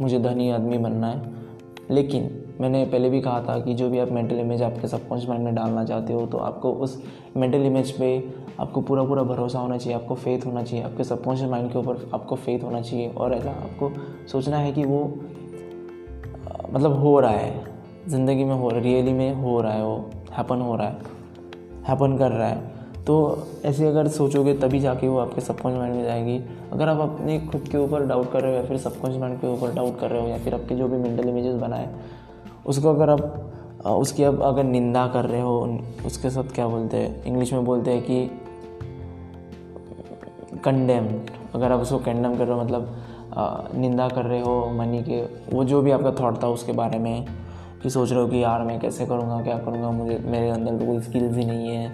मुझे 0.00 0.18
धनी 0.18 0.50
आदमी 0.50 0.78
बनना 0.78 1.06
है। 1.06 1.32
लेकिन 1.90 2.30
मैंने 2.60 2.84
पहले 2.84 3.08
भी 3.10 3.20
कहा 3.20 3.40
था 3.42 3.58
कि 3.60 3.74
जो 3.74 3.88
भी 3.90 3.98
आप 3.98 4.10
मेंटल 4.12 4.36
इमेज 4.36 4.62
आपके 4.62 4.88
सबकॉन्शियस 4.88 5.28
माइंड 5.28 5.44
में 5.44 5.54
डालना 5.54 5.84
चाहते 5.84 6.12
हो 6.12 6.26
तो 6.26 6.38
आपको 6.38 6.72
उस 6.74 7.02
मेंटल 7.36 7.62
इमेज 7.62 7.90
पे 7.92 8.08
आपको 8.60 8.80
पूरा 8.80 9.04
पूरा 9.04 9.22
भरोसा 9.22 9.58
होना 9.58 9.76
चाहिए, 9.76 9.98
आपको 9.98 10.14
फेथ 10.14 10.46
होना 10.46 10.62
चाहिए, 10.62 10.84
आपके 10.84 11.04
सबकॉन्शियस 11.04 11.50
माइंड 11.50 11.70
के 11.72 11.78
ऊपर 11.78 12.10
आपको 12.14 12.36
फेथ 12.36 12.64
होना 12.64 12.80
चाहिए। 12.80 13.08
और 13.08 13.34
ऐसा 13.34 13.50
आपको 13.50 13.90
सोचना 14.28 14.56
है 14.56 14.72
कि 14.72 14.84
वो 14.84 15.02
मतलब 16.70 16.92
हो 16.92 17.18
रहा 17.20 17.30
है, 17.30 17.64
ज़िंदगी 18.08 18.44
में 18.44 18.54
हो 18.54 18.70
रियली 18.70 19.12
में 19.12 19.34
हो 19.34 19.60
रहा 19.60 19.72
है 19.72 19.84
वो 19.84 19.96
हैपन 20.32 20.60
हो 20.60 20.76
रहा 20.76 20.86
है 20.86 21.12
हैपन 21.88 22.16
कर 22.18 22.30
रहा 22.30 22.48
है। 22.48 22.72
तो 23.06 23.14
ऐसे 23.64 23.86
अगर 23.86 24.08
सोचोगे 24.08 24.52
तभी 24.54 24.78
जाके 24.80 25.08
वो 25.08 25.18
आपके 25.18 25.40
सबकॉन्शियस 25.40 25.80
माइंड 25.80 25.96
में 25.96 26.04
जाएगी। 26.04 26.38
अगर 26.72 26.88
आप 26.88 27.00
अपने 27.00 27.38
खुद 27.40 27.68
के 27.72 27.78
ऊपर 27.78 28.06
डाउट 28.06 28.30
कर 28.32 28.42
रहे 28.42 28.50
हो 28.50 28.56
या 28.56 28.64
फिर 28.64 28.78
सबकॉन्शियस 28.78 29.20
माइंड 29.20 29.40
के 29.40 29.46
ऊपर 29.46 29.74
डाउट 29.74 29.98
कर 30.00 30.10
रहे 30.10 30.22
हो 30.22 30.28
या 30.28 30.38
फिर 30.38 30.54
आपके 30.54 30.74
जो 30.74 30.88
भी 30.88 30.96
मेंटल 30.98 31.28
इमेजेस 31.28 31.54
बनाए, 31.54 31.88
उसको 32.66 32.88
अगर 32.88 33.10
आप 33.10 33.50
उसकी 33.86 34.24
अब 34.24 34.42
अगर 34.42 34.64
निंदा 34.64 35.06
कर 35.06 35.24
रहे 35.24 35.40
हो, 35.40 35.78
उसके 36.06 36.30
साथ 36.30 36.54
क्या 36.54 36.68
बोलते 36.68 36.96
हैं 36.96 37.24
इंग्लिश 37.24 37.52
में 37.52 37.64
बोलते 37.64 37.90
हैं 37.90 38.02
कि 38.02 38.30
कंडेम 40.64 41.08
अगर 41.54 41.72
आप 41.72 41.80
उसको 41.80 41.98
कंडेम 41.98 42.36
कर 42.38 42.46
रहे 42.46 42.56
हो 42.56 42.62
मतलब 42.62 43.74
निंदा 43.74 44.08
कर 44.08 44.24
रहे 44.24 44.40
हो 44.40 44.70
मनी 44.72 45.02
के, 45.02 45.22
वो 45.52 45.64
जो 45.64 45.80
भी 45.82 45.90
आपका 45.90 46.10
थॉट 46.20 46.42
था 46.42 46.48
उसके 46.48 46.72
बारे 46.72 46.98
में, 46.98 47.26
कि 47.82 47.90
सोच 47.90 48.10
रहे 48.12 48.20
हो 48.20 48.28
कि 48.28 48.42
यार 48.42 48.62
मैं 48.62 48.78
कैसे 48.80 49.06
करूँगा, 49.06 49.40
क्या 49.42 49.58
करूँगा, 49.58 49.90
मुझे, 49.90 50.18
मेरे 50.26 50.50
अंदर 50.50 50.78
तो 50.78 50.86
कोई 50.86 51.00
स्किल्स 51.00 51.36
ही 51.36 51.44
नहीं 51.44 51.68
है 51.68 51.90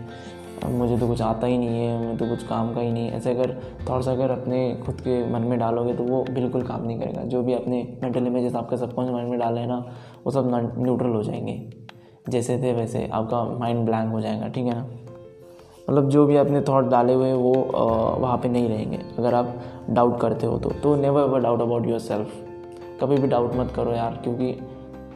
मुझे 0.66 0.96
तो 0.98 1.06
कुछ 1.08 1.20
आता 1.22 1.46
ही 1.46 1.58
नहीं 1.58 1.78
है 1.78 1.98
मैं 1.98 2.16
तो 2.16 2.26
कुछ 2.26 2.42
काम 2.42 2.72
का 2.74 2.80
ही 2.80 2.90
नहीं 2.92 3.10
ऐसे 3.10 3.30
अगर 3.30 3.54
थॉट्स 3.88 4.08
अगर 4.08 4.30
अपने 4.30 4.58
खुद 4.86 5.00
के 5.00 5.22
मन 5.32 5.42
में 5.42 5.58
डालोगे 5.58 5.94
तो 5.94 6.04
वो 6.04 6.22
बिल्कुल 6.30 6.62
काम 6.62 6.84
नहीं 6.86 6.98
करेगा। 7.00 7.22
जो 7.24 7.42
भी 7.42 7.54
अपने 7.54 7.82
मेंटल 8.02 8.26
इमेजेस 8.26 8.54
आपके 8.54 8.76
सबकॉन्शियस 8.76 9.14
माइंड 9.14 9.30
में 9.30 9.38
डाले 9.38 9.60
हैं 9.60 9.68
ना, 9.68 9.84
वो 10.26 10.30
सब 10.30 10.50
न्यूट्रल 10.78 11.10
हो 11.10 11.22
जाएँगे। 11.22 11.60
जैसे 12.28 12.58
थे 12.58 12.72
वैसे, 12.72 13.08
आपका 13.12 13.44
माइंड 13.58 13.84
ब्लैंक 13.86 14.12
हो 14.12 14.20
जाएगा, 14.20 14.48
ठीक 14.48 14.66
है 14.66 14.74
ना? 14.74 14.86
मतलब 15.88 16.08
जो 16.08 16.26
भी 16.26 16.36
आपने 16.36 16.60
थॉट 16.60 16.88
डाले 16.88 17.14
हुए 17.14 17.32
वो 17.32 17.52
वहाँ 18.20 18.36
पे 18.38 18.48
नहीं 18.48 18.68
रहेंगे। 18.68 18.98
अगर 19.18 19.34
आप 19.34 19.54
डाउट 19.90 20.20
करते 20.20 20.46
हो 20.46 20.58
तो 20.58 20.70
तो 20.82 20.94
never 20.96 21.22
ever 21.22 21.40
doubt 21.40 21.60
about 21.60 21.86
yourself 21.98 22.34
कभी 23.00 23.16
भी 23.16 23.28
डाउट 23.28 23.56
मत 23.56 23.72
करो 23.76 23.92
यार, 23.92 24.20
क्योंकि 24.24 24.54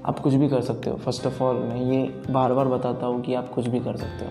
आप 0.06 0.18
कुछ 0.18 0.34
भी 0.34 0.48
कर 0.48 0.60
सकते 0.60 0.90
हो। 0.90 0.96
फ़र्स्ट 0.96 1.26
ऑफ़ 1.26 1.42
ऑल 1.42 1.56
मैं 1.58 1.80
ये 1.82 2.02
बार 2.30 2.52
बार 2.52 2.68
बताता 2.68 3.06
हूँ 3.06 3.20
कि 3.22 3.34
आप 3.34 3.48
कुछ 3.48 3.66
भी 3.66 3.80
कर 3.80 3.96
सकते 3.96 4.24
हो। 4.24 4.30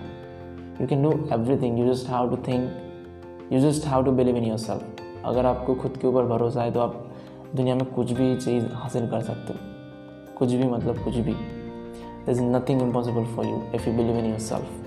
You 0.80 0.86
can 0.86 1.02
do 1.02 1.10
everything 1.56 1.78
you 1.78 1.92
just 1.92 2.10
how 2.10 2.28
to 2.28 2.36
think 2.36 3.52
you 3.52 3.60
just 3.60 3.86
how 3.86 4.02
to 4.02 4.12
believe 4.12 4.36
in 4.36 4.44
yourself 4.58 5.02
अगर 5.24 5.46
आपको 5.46 5.74
खुद 5.74 5.96
के 5.96 6.06
ऊपर 6.06 6.24
भरोसा 6.24 6.62
है 6.62 6.70
तो 6.70 6.80
आप 6.80 6.94
दुनिया 7.56 7.74
में 7.74 7.84
कुछ 7.86 8.12
भी 8.12 8.36
चीज़ 8.36 8.64
हासिल 8.74 9.06
कर 9.08 9.20
सकते 9.20 9.52
हो। 9.52 9.58
कुछ 10.38 10.52
भी 10.52 10.64
मतलब 10.64 10.98
कुछ 10.98 11.16
भी। 11.16 11.32
There 11.32 12.30
is 12.30 12.42
nothing 12.42 12.82
impossible 12.82 13.24
for 13.26 13.46
you 13.46 13.60
if 13.74 13.88
you 13.88 13.96
believe 13.96 14.16
in 14.18 14.24
yourself 14.38 14.80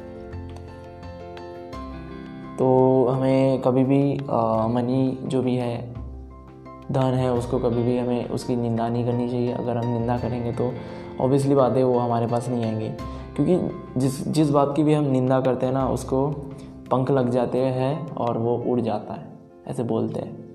तो 2.60 2.68
हमें 3.08 3.62
कभी 3.62 3.84
भी 3.84 4.02
मनी 4.74 5.18
जो 5.24 5.42
भी 5.42 5.56
है, 5.56 5.94
धन 6.92 7.14
है, 7.14 7.32
उसको 7.34 7.60
कभी 7.60 7.84
भी 7.84 7.98
हमें 7.98 8.30
उसकी 8.30 8.56
निंदा 8.56 8.88
नहीं 8.90 9.06
करनी 9.06 9.30
चाहिए। 9.30 9.52
अगर 9.54 9.78
हम 9.78 9.94
निंदा 9.94 10.18
करेंगे 10.18 10.52
तो 10.52 10.72
ऑब्वियसली 11.22 11.56
बात 11.56 11.78
है 11.78 11.84
वो 11.84 12.00
हमारे 12.00 12.28
पास 12.28 12.50
नहीं 12.50 12.64
आएँगे। 12.66 13.17
क्योंकि 13.38 13.84
जिस 14.00 14.28
जिस 14.28 14.50
बात 14.50 14.74
की 14.76 14.84
भी 14.84 14.94
हम 14.94 15.06
निंदा 15.06 15.42
करते 15.42 15.66
हैं 15.66 15.74
ना, 15.74 15.90
उसको 15.90 16.28
पंख 16.92 17.12
लग 17.12 17.30
जाते 17.30 17.58
हैं 17.58 18.16
और 18.16 18.38
वो 18.38 18.58
उड़ 18.58 18.82
जाता 18.82 19.14
है, 19.14 19.28
ऐसे 19.68 19.84
बोलते 19.84 20.20
हैं। 20.20 20.48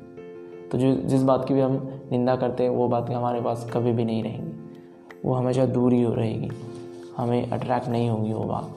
तो 0.69 0.79
जो, 0.79 0.95
जिस 0.95 1.23
बात 1.23 1.49
की 1.49 1.55
भी 1.55 1.61
हम 1.61 2.01
निंदा 2.13 2.37
करते 2.37 2.63
हैं, 2.63 2.71
वो 2.71 2.89
बात 2.89 3.11
हमारे 3.11 3.41
पास 3.41 3.71
कभी 3.75 3.93
भी 3.93 4.05
नहीं 4.05 4.23
रहेंगी। 4.23 4.53
वो 5.25 5.35
हमेशा 5.35 5.67
दूर 5.67 5.93
ही 5.93 6.03
हो 6.03 6.15
रहेगी। 6.15 6.49
हमें 7.17 7.51
अट्रैक्ट 7.51 7.89
नहीं 7.89 8.11
होगी 8.11 8.33
वो 8.33 8.45
बात। 8.45 8.75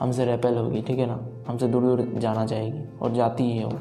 हमसे 0.00 0.24
रेपेल 0.24 0.56
होगी, 0.56 0.82
ठीक 0.82 0.98
है 0.98 1.06
ना? 1.06 1.20
हमसे 1.48 1.68
दूर 1.68 1.82
दूर 1.82 2.12
जाना 2.18 2.46
चाहेगी 2.46 2.98
और 3.02 3.12
जाती 3.12 3.44
ही 3.44 3.58
है 3.58 3.64
वो। 3.64 3.78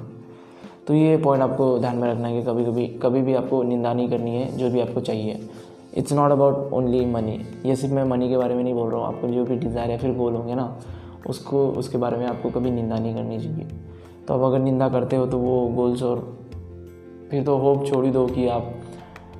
तो 0.87 0.93
ये 0.93 1.17
पॉइंट 1.17 1.43
आपको 1.43 1.79
ध्यान 1.79 1.97
में 1.97 2.11
रखना 2.11 2.27
है 2.27 2.39
कि 2.39 2.47
कभी 2.47 2.65
कभी 2.65 2.87
कभी 2.87 3.21
भी 3.21 3.33
आपको 3.33 3.63
निंदा 3.63 3.93
नहीं 3.93 4.09
करनी 4.09 4.35
है, 4.35 4.57
जो 4.57 4.69
भी 4.69 4.79
आपको 4.79 5.01
चाहिए। 5.01 5.49
It's 5.97 6.13
not 6.13 6.31
about 6.31 6.71
only 6.73 7.05
money 7.05 7.39
ये 7.65 7.75
सिर्फ़ 7.75 7.93
मैं 7.93 8.03
मनी 8.03 8.29
के 8.29 8.37
बारे 8.37 8.55
में 8.55 8.63
नहीं 8.63 8.73
बोल 8.73 8.89
रहा 8.91 8.99
हूँ, 8.99 9.07
आपको 9.07 9.27
जो 9.27 9.43
भी 9.45 9.55
डिज़ायर 9.55 9.89
या 9.91 9.97
फिर 9.97 10.13
गोल 10.17 10.35
होंगे 10.35 10.55
ना, 10.55 10.77
उसको, 11.27 11.67
उसके 11.69 11.97
बारे 11.97 12.17
में 12.17 12.25
आपको 12.27 12.49
कभी 12.49 12.71
निंदा 12.71 12.97
नहीं 12.97 13.15
करनी 13.15 13.39
चाहिए। 13.39 13.67
तो 14.27 14.33
अब 14.33 14.43
अगर 14.43 14.59
निंदा 14.59 14.89
करते 14.89 15.15
हो 15.15 15.25
तो 15.25 15.37
वो 15.37 15.67
गोल्स 15.67 16.03
और 16.03 16.19
फिर 17.31 17.43
तो 17.43 17.57
होप 17.57 17.85
छोड़ 17.85 18.05
ही 18.05 18.11
दो 18.11 18.25
कि 18.27 18.47
आप 18.47 18.73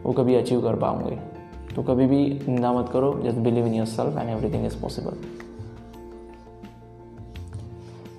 वो 0.03 0.13
कभी 0.13 0.36
अचीव 0.36 0.62
कर 0.62 0.75
पाओगे। 0.75 1.17
तो 1.75 1.84
कभी 1.84 2.05
भी 2.05 2.24
निंदा 2.48 2.72
मत 2.74 2.89
करो 2.89 3.13
just 3.24 3.38
believe 3.39 3.65
in 3.65 3.74
yourself 3.88 4.17
and 4.17 4.29
everything 4.29 4.65
is 4.65 4.81
possible 4.81 5.17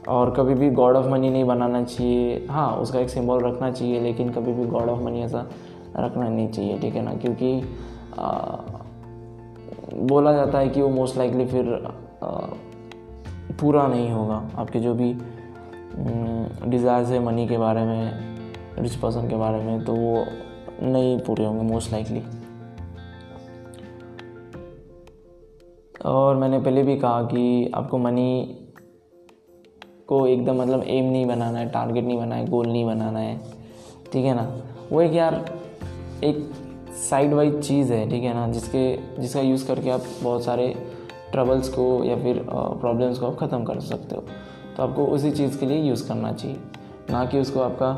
और 0.09 0.35
कभी 0.35 0.55
भी 0.55 0.71
गॉड 0.71 0.97
ऑफ़ 0.97 1.07
मनी 1.07 1.31
नहीं 1.31 1.45
बनाना 1.45 1.83
चाहिए। 1.85 2.47
हाँ 2.51 2.71
उसका 2.77 2.99
एक 3.01 3.09
सिंबल 3.11 3.41
रखना 3.41 3.71
चाहिए, 3.71 4.01
लेकिन 4.01 4.31
कभी 4.31 4.53
भी 4.53 4.65
गॉड 4.67 4.89
ऑफ़ 4.89 5.01
मनी 5.01 5.23
ऐसा 5.23 5.47
रखना 5.97 6.29
नहीं 6.29 6.49
चाहिए, 6.49 6.79
ठीक 6.79 6.95
है 6.95 7.03
ना? 7.03 7.15
क्योंकि 7.15 7.61
बोला 10.07 10.33
जाता 10.33 10.59
है 10.59 10.69
कि 10.69 10.83
वो 10.83 10.89
मोस्ट 10.89 11.17
लाइकली 11.17 11.47
फिर 11.47 11.73
आ, 12.23 12.29
पूरा 13.61 13.87
नहीं 13.87 14.11
होगा। 14.11 14.35
आपके 14.57 14.81
जो 14.81 14.95
भी 14.95 15.13
डिज़ायर्स 16.71 17.09
है 17.09 17.19
मनी 17.25 17.47
के 17.49 17.59
बारे 17.59 17.85
में 17.85 18.13
रिच 18.79 18.95
पर्सन 18.95 19.29
के 19.29 19.37
बारे 19.37 19.63
में 19.65 19.85
तो 19.85 19.95
वो 19.95 20.25
नहीं 20.83 21.19
पूरे 21.21 21.45
होंगे 21.45 21.63
मोस्ट 21.63 21.93
लाइकली 21.93 22.23
और 26.05 26.37
मैंने 26.37 26.59
पहले 26.61 26.83
भी 26.83 26.97
कहा 26.97 27.23
कि 27.23 27.71
आपको 27.75 27.99
मनी 27.99 28.59
को 30.09 30.27
एकदम 30.27 30.61
मतलब 30.63 30.83
एम 30.85 31.05
नहीं 31.05 31.27
बनाना 31.27 31.59
है 31.59 31.69
टारगेट 31.71 32.05
नहीं 32.05 32.17
बनाना 32.17 32.35
है 32.35 32.47
गोल 32.47 32.67
नहीं 32.67 32.85
बनाना 32.85 33.19
है। 33.19 33.37
ठीक 34.13 34.25
है 34.25 34.35
ना? 34.35 34.43
वो 34.93 35.01
एक 35.01 35.13
यार 35.13 35.35
एक 36.25 36.51
साइड 37.11 37.33
वाइज 37.35 37.61
चीज़ 37.67 37.93
है, 37.93 38.09
ठीक 38.11 38.23
है 38.23 38.35
ना? 38.35 38.47
जिसके, 38.49 38.97
जिसका 39.21 39.41
यूज़ 39.41 39.67
करके 39.67 39.91
आप 39.91 40.03
बहुत 40.23 40.45
सारे 40.45 40.69
ट्रबल्स 41.33 41.69
को 41.69 42.05
या 42.05 42.17
फिर 42.17 42.45
प्रॉब्लम्स 42.51 43.19
को 43.19 43.27
आप 43.27 43.37
ख़त्म 43.37 43.65
कर 43.65 43.81
सकते 43.81 44.17
हो। 44.17 44.23
तो 44.77 44.83
आपको 44.83 45.07
उसी 45.07 45.31
चीज़ 45.31 45.59
के 45.59 45.67
लिए 45.67 45.79
यूज़ 45.79 46.09
करना 46.09 46.33
चाहिए। 46.33 46.57
ना 47.11 47.25
कि 47.27 47.41
उसको 47.41 47.61
आपका 47.61 47.91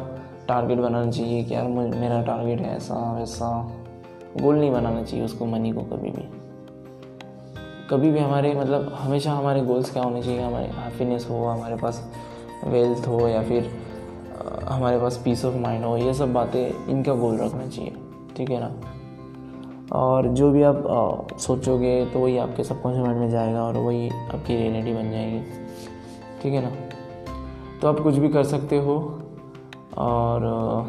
टारगेट 0.49 0.79
बनाना 0.79 1.11
चाहिए 1.11 1.43
कि 1.45 1.55
यार 1.55 1.67
मेरा 1.69 2.23
टारगेट 2.23 2.61
है 2.61 2.77
ऐसा, 2.77 2.95
वैसा। 3.19 3.51
गोल 4.41 4.57
नहीं 4.57 4.71
बनाना 4.73 5.03
चाहिए 5.03 5.25
उसको 5.25 5.47
मनी 5.47 5.73
को 5.73 5.83
कभी 5.83 6.11
भी। 6.11 6.29
कभी 7.91 8.11
भी 8.11 8.19
हमारे 8.19 8.55
मतलब 8.55 8.93
हमेशा 8.95 9.33
हमारे 9.33 9.61
गोल्स 9.61 9.93
क्या 9.93 10.03
होने 10.03 10.23
चाहिए? 10.23 10.41
हमारे 10.41 10.67
हैप्पीनेस 10.67 11.27
हो, 11.31 11.45
हमारे 11.45 11.77
पास 11.77 12.03
वेल्थ 12.65 13.09
हो 13.09 13.29
या 13.29 13.43
फिर 13.43 13.71
हमारे 14.65 15.01
पास 15.01 15.21
पीस 15.25 15.45
ऑफ़ 15.45 15.55
माइंड 15.55 15.85
हो, 15.85 15.97
ये 15.97 16.15
सब 16.15 16.33
बातें 16.33 16.87
इनका 16.89 17.15
गोल 17.15 17.39
रखना 17.39 17.67
चाहिए। 17.67 17.93
ठीक 18.37 18.51
है 18.51 18.61
ना? 18.61 18.75
और 19.93 20.29
जो 20.29 20.51
भी 20.51 20.63
आप 20.63 20.87
आ, 20.87 21.37
सोचोगे 21.37 22.07
तो 22.07 22.19
वही 22.19 22.39
आपके 22.39 22.65
सबकॉन्शियस 22.65 23.07
माइंड 23.07 23.21
में 23.21 23.31
जाएगा 23.31 23.63
और 23.63 23.77
वही 23.77 24.09
आपकी 24.09 24.57
रियलिटी 24.57 24.95
बन 24.95 25.11
जाएगी। 25.11 25.41
ठीक 26.43 26.53
है 26.53 26.63
ना? 26.63 26.71
तो 27.83 27.89
आप 27.89 28.01
कुछ 28.01 28.15
भी 28.15 28.29
कर 28.29 28.45
सकते 28.45 28.79
हो 28.79 29.21
और 29.99 30.45
आ, 30.45 30.83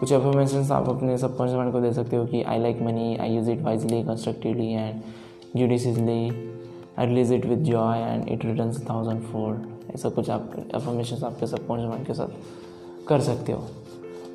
कुछ 0.00 0.12
एफर्मेशन 0.12 0.72
आप 0.72 0.88
अपने 0.88 1.18
सबकॉन्शियस 1.18 1.58
माइंड 1.58 1.72
को 1.72 1.80
दे 1.80 1.92
सकते 1.92 2.16
हो 2.16 2.26
कि 2.26 2.42
I 2.42 2.58
like 2.58 2.82
money 2.82 3.16
I 3.16 3.34
use 3.34 3.50
it 3.50 3.62
wisely 3.62 4.02
constructively 4.02 4.72
and 4.72 5.00
judiciously. 5.56 6.32
I 6.98 7.00
release 7.00 7.32
it 7.32 7.46
with 7.46 7.58
joy 7.58 7.98
and 7.98 8.28
it 8.28 8.44
return 8.44 8.72
thousand 8.90 9.22
fold 9.22 9.60
ऐसा 9.94 10.08
कुछ 10.08 10.30
आप 10.30 10.52
अफर्मेशन 10.74 11.26
आपके 11.26 11.46
सबकॉन्शियस 11.46 11.90
माइंड 11.90 12.06
के 12.06 12.14
साथ 12.14 12.28
कर 13.08 13.20
सकते 13.20 13.52
हो। 13.52 13.64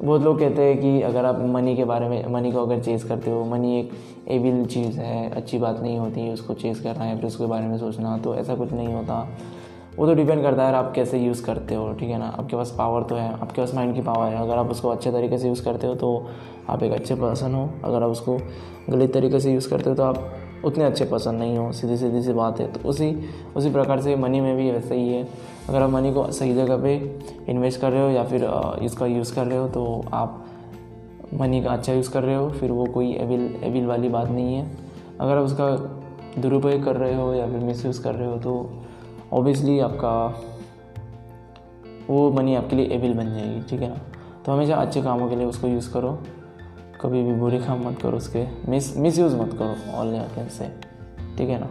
बहुत 0.01 0.22
लोग 0.22 0.39
कहते 0.39 0.62
हैं 0.62 0.77
कि 0.82 1.01
अगर 1.01 1.25
आप 1.25 1.39
मनी 1.46 1.75
के 1.75 1.86
बारे 1.86 2.08
में 2.10 2.27
मनी 2.30 2.51
को 2.51 2.62
अगर 2.62 2.80
चेज़ 2.80 3.08
करते 3.08 3.32
हो 3.32 3.44
मनी 3.46 3.80
एक 3.80 3.92
एविल 4.27 4.66
चीज़ 4.66 5.00
है, 5.00 5.30
अच्छी 5.32 5.60
बात 5.60 5.80
नहीं 5.82 5.98
होती, 6.00 6.30
उसको 6.34 6.54
चेज़ 6.54 6.84
करना 6.84 7.04
है 7.04 7.16
फिर 7.16 7.25
उसके 7.25 7.46
बारे 7.46 7.68
में 7.68 7.77
सोचना 7.77 8.18
तो 8.18 8.36
ऐसा 8.36 8.56
कुछ 8.56 8.74
नहीं 8.74 8.94
होता। 8.94 9.27
वो 9.98 10.08
तो 10.08 10.13
डिपेंड 10.13 10.42
करता 10.42 10.68
है 10.68 10.74
आप 10.74 10.92
कैसे 10.96 11.20
यूज़ 11.20 11.44
करते 11.46 11.75
हो, 11.75 11.92
ठीक 11.94 12.10
है 12.10 12.18
ना? 12.20 12.25
आपके 12.30 12.56
पास 12.56 12.74
पावर 12.77 13.04
तो 13.04 13.16
है, 13.16 13.32
आपके 13.34 13.62
पास 13.62 13.74
माइंड 13.75 13.94
की 13.96 14.01
पावर 14.01 14.27
है। 14.27 14.42
अगर 14.42 14.58
आप 14.58 14.72
उसको 14.72 14.89
अच्छे 14.89 15.12
तरीके 15.12 15.38
से 15.38 15.48
यूज़ 15.48 15.63
करते 15.66 15.88
हो 15.88 15.96
तो 15.96 16.25
आप 16.70 16.84
एक 16.84 16.92
अच्छे 16.92 17.16
पर्सन 17.16 17.54
हो। 17.54 17.70
अगर 17.84 18.04
आप 18.04 18.10
उसको 18.10 18.38
गलत 18.89 19.13
तरीके 19.13 19.39
से 19.39 19.54
यूज़ 19.54 19.70
करते 19.70 19.89
हो 19.89 19.96
तो 19.96 20.04
आप 20.04 20.37
उतने 20.66 20.84
अच्छे 20.84 21.06
पसंद 21.06 21.40
नहीं 21.40 21.58
हो, 21.58 21.72
सीधी 21.72 21.98
सीधी 21.98 22.22
सी 22.22 22.34
बात 22.34 22.60
है। 22.60 22.72
तो 22.74 22.88
उसी 22.90 23.16
उसी 23.56 23.70
प्रकार 23.72 24.02
से 24.02 24.16
मनी 24.16 24.42
में 24.42 24.56
भी 24.58 24.70
वैसा 24.72 24.94
ही 24.96 25.14
है। 25.14 25.28
अगर 25.70 25.82
आप 25.82 25.90
मनी 25.90 26.14
को 26.14 26.32
सही 26.32 26.54
जगह 26.56 26.78
पे 26.78 26.96
इन्वेस्ट 27.50 27.82
कर 27.82 27.92
रहे 27.92 28.02
हो 28.02 28.10
या 28.10 28.24
फिर 28.24 28.44
इसका 28.84 29.06
यूज़ 29.06 29.34
कर 29.36 29.46
रहे 29.46 29.58
हो 29.58 29.68
तो 29.68 30.03
आप 30.14 30.44
मनी 31.34 31.62
का 31.64 31.72
अच्छा 31.72 31.94
यूज़ 31.94 32.12
कर 32.12 32.24
रहे 32.24 32.36
हो, 32.36 32.50
फिर 32.50 32.72
वो 32.72 32.86
कोई 32.86 33.12
एविल 33.14 33.60
एविल 33.64 33.86
वाली 33.86 34.10
बात 34.10 34.29
नहीं 34.29 34.55
है। 34.55 34.66
अगर 35.20 35.38
आप 35.38 35.44
उसका 35.44 35.70
दुरुपयोग 36.40 36.84
कर 36.84 36.96
रहे 36.96 37.16
हो 37.16 37.34
या 37.34 37.46
फिर 37.46 37.60
मिस 37.60 37.86
यूज़ 37.86 38.01
कर 38.03 38.16
रहे 38.16 38.27
हो 38.27 38.38
तो 38.38 38.70
ऑब्वियसली 39.34 39.79
आपका 39.79 40.44
वो 42.10 42.31
मनी 42.31 42.55
आपके 42.55 42.75
लिए 42.75 42.86
एविल 42.88 43.14
बन 43.14 43.29
जाएगी, 43.29 43.62
ठीक 43.62 43.81
है 43.81 43.90
ना? 43.90 44.01
तो 44.46 44.51
हमेशा 44.51 44.75
अच्छे 44.75 45.01
कामों 45.01 45.27
के 45.29 45.36
लिए 45.36 45.46
उसको 45.46 45.68
यूज़ 45.68 45.92
करो। 45.94 46.18
कभी 47.01 47.24
भी 47.24 47.33
बुरे 47.33 47.57
काम 47.57 47.88
मत 47.88 48.00
करो 48.01 48.18
उसके। 48.18 48.46
मिस 48.70 48.98
मिस 48.98 49.20
यूज़ 49.20 49.36
मत 49.36 49.53
करो 49.53 49.98
ऑल 49.98 50.12
कैन 50.12 50.48
से। 50.48 50.68
ठीक 51.38 51.50
है 51.50 51.60
ना? 51.60 51.68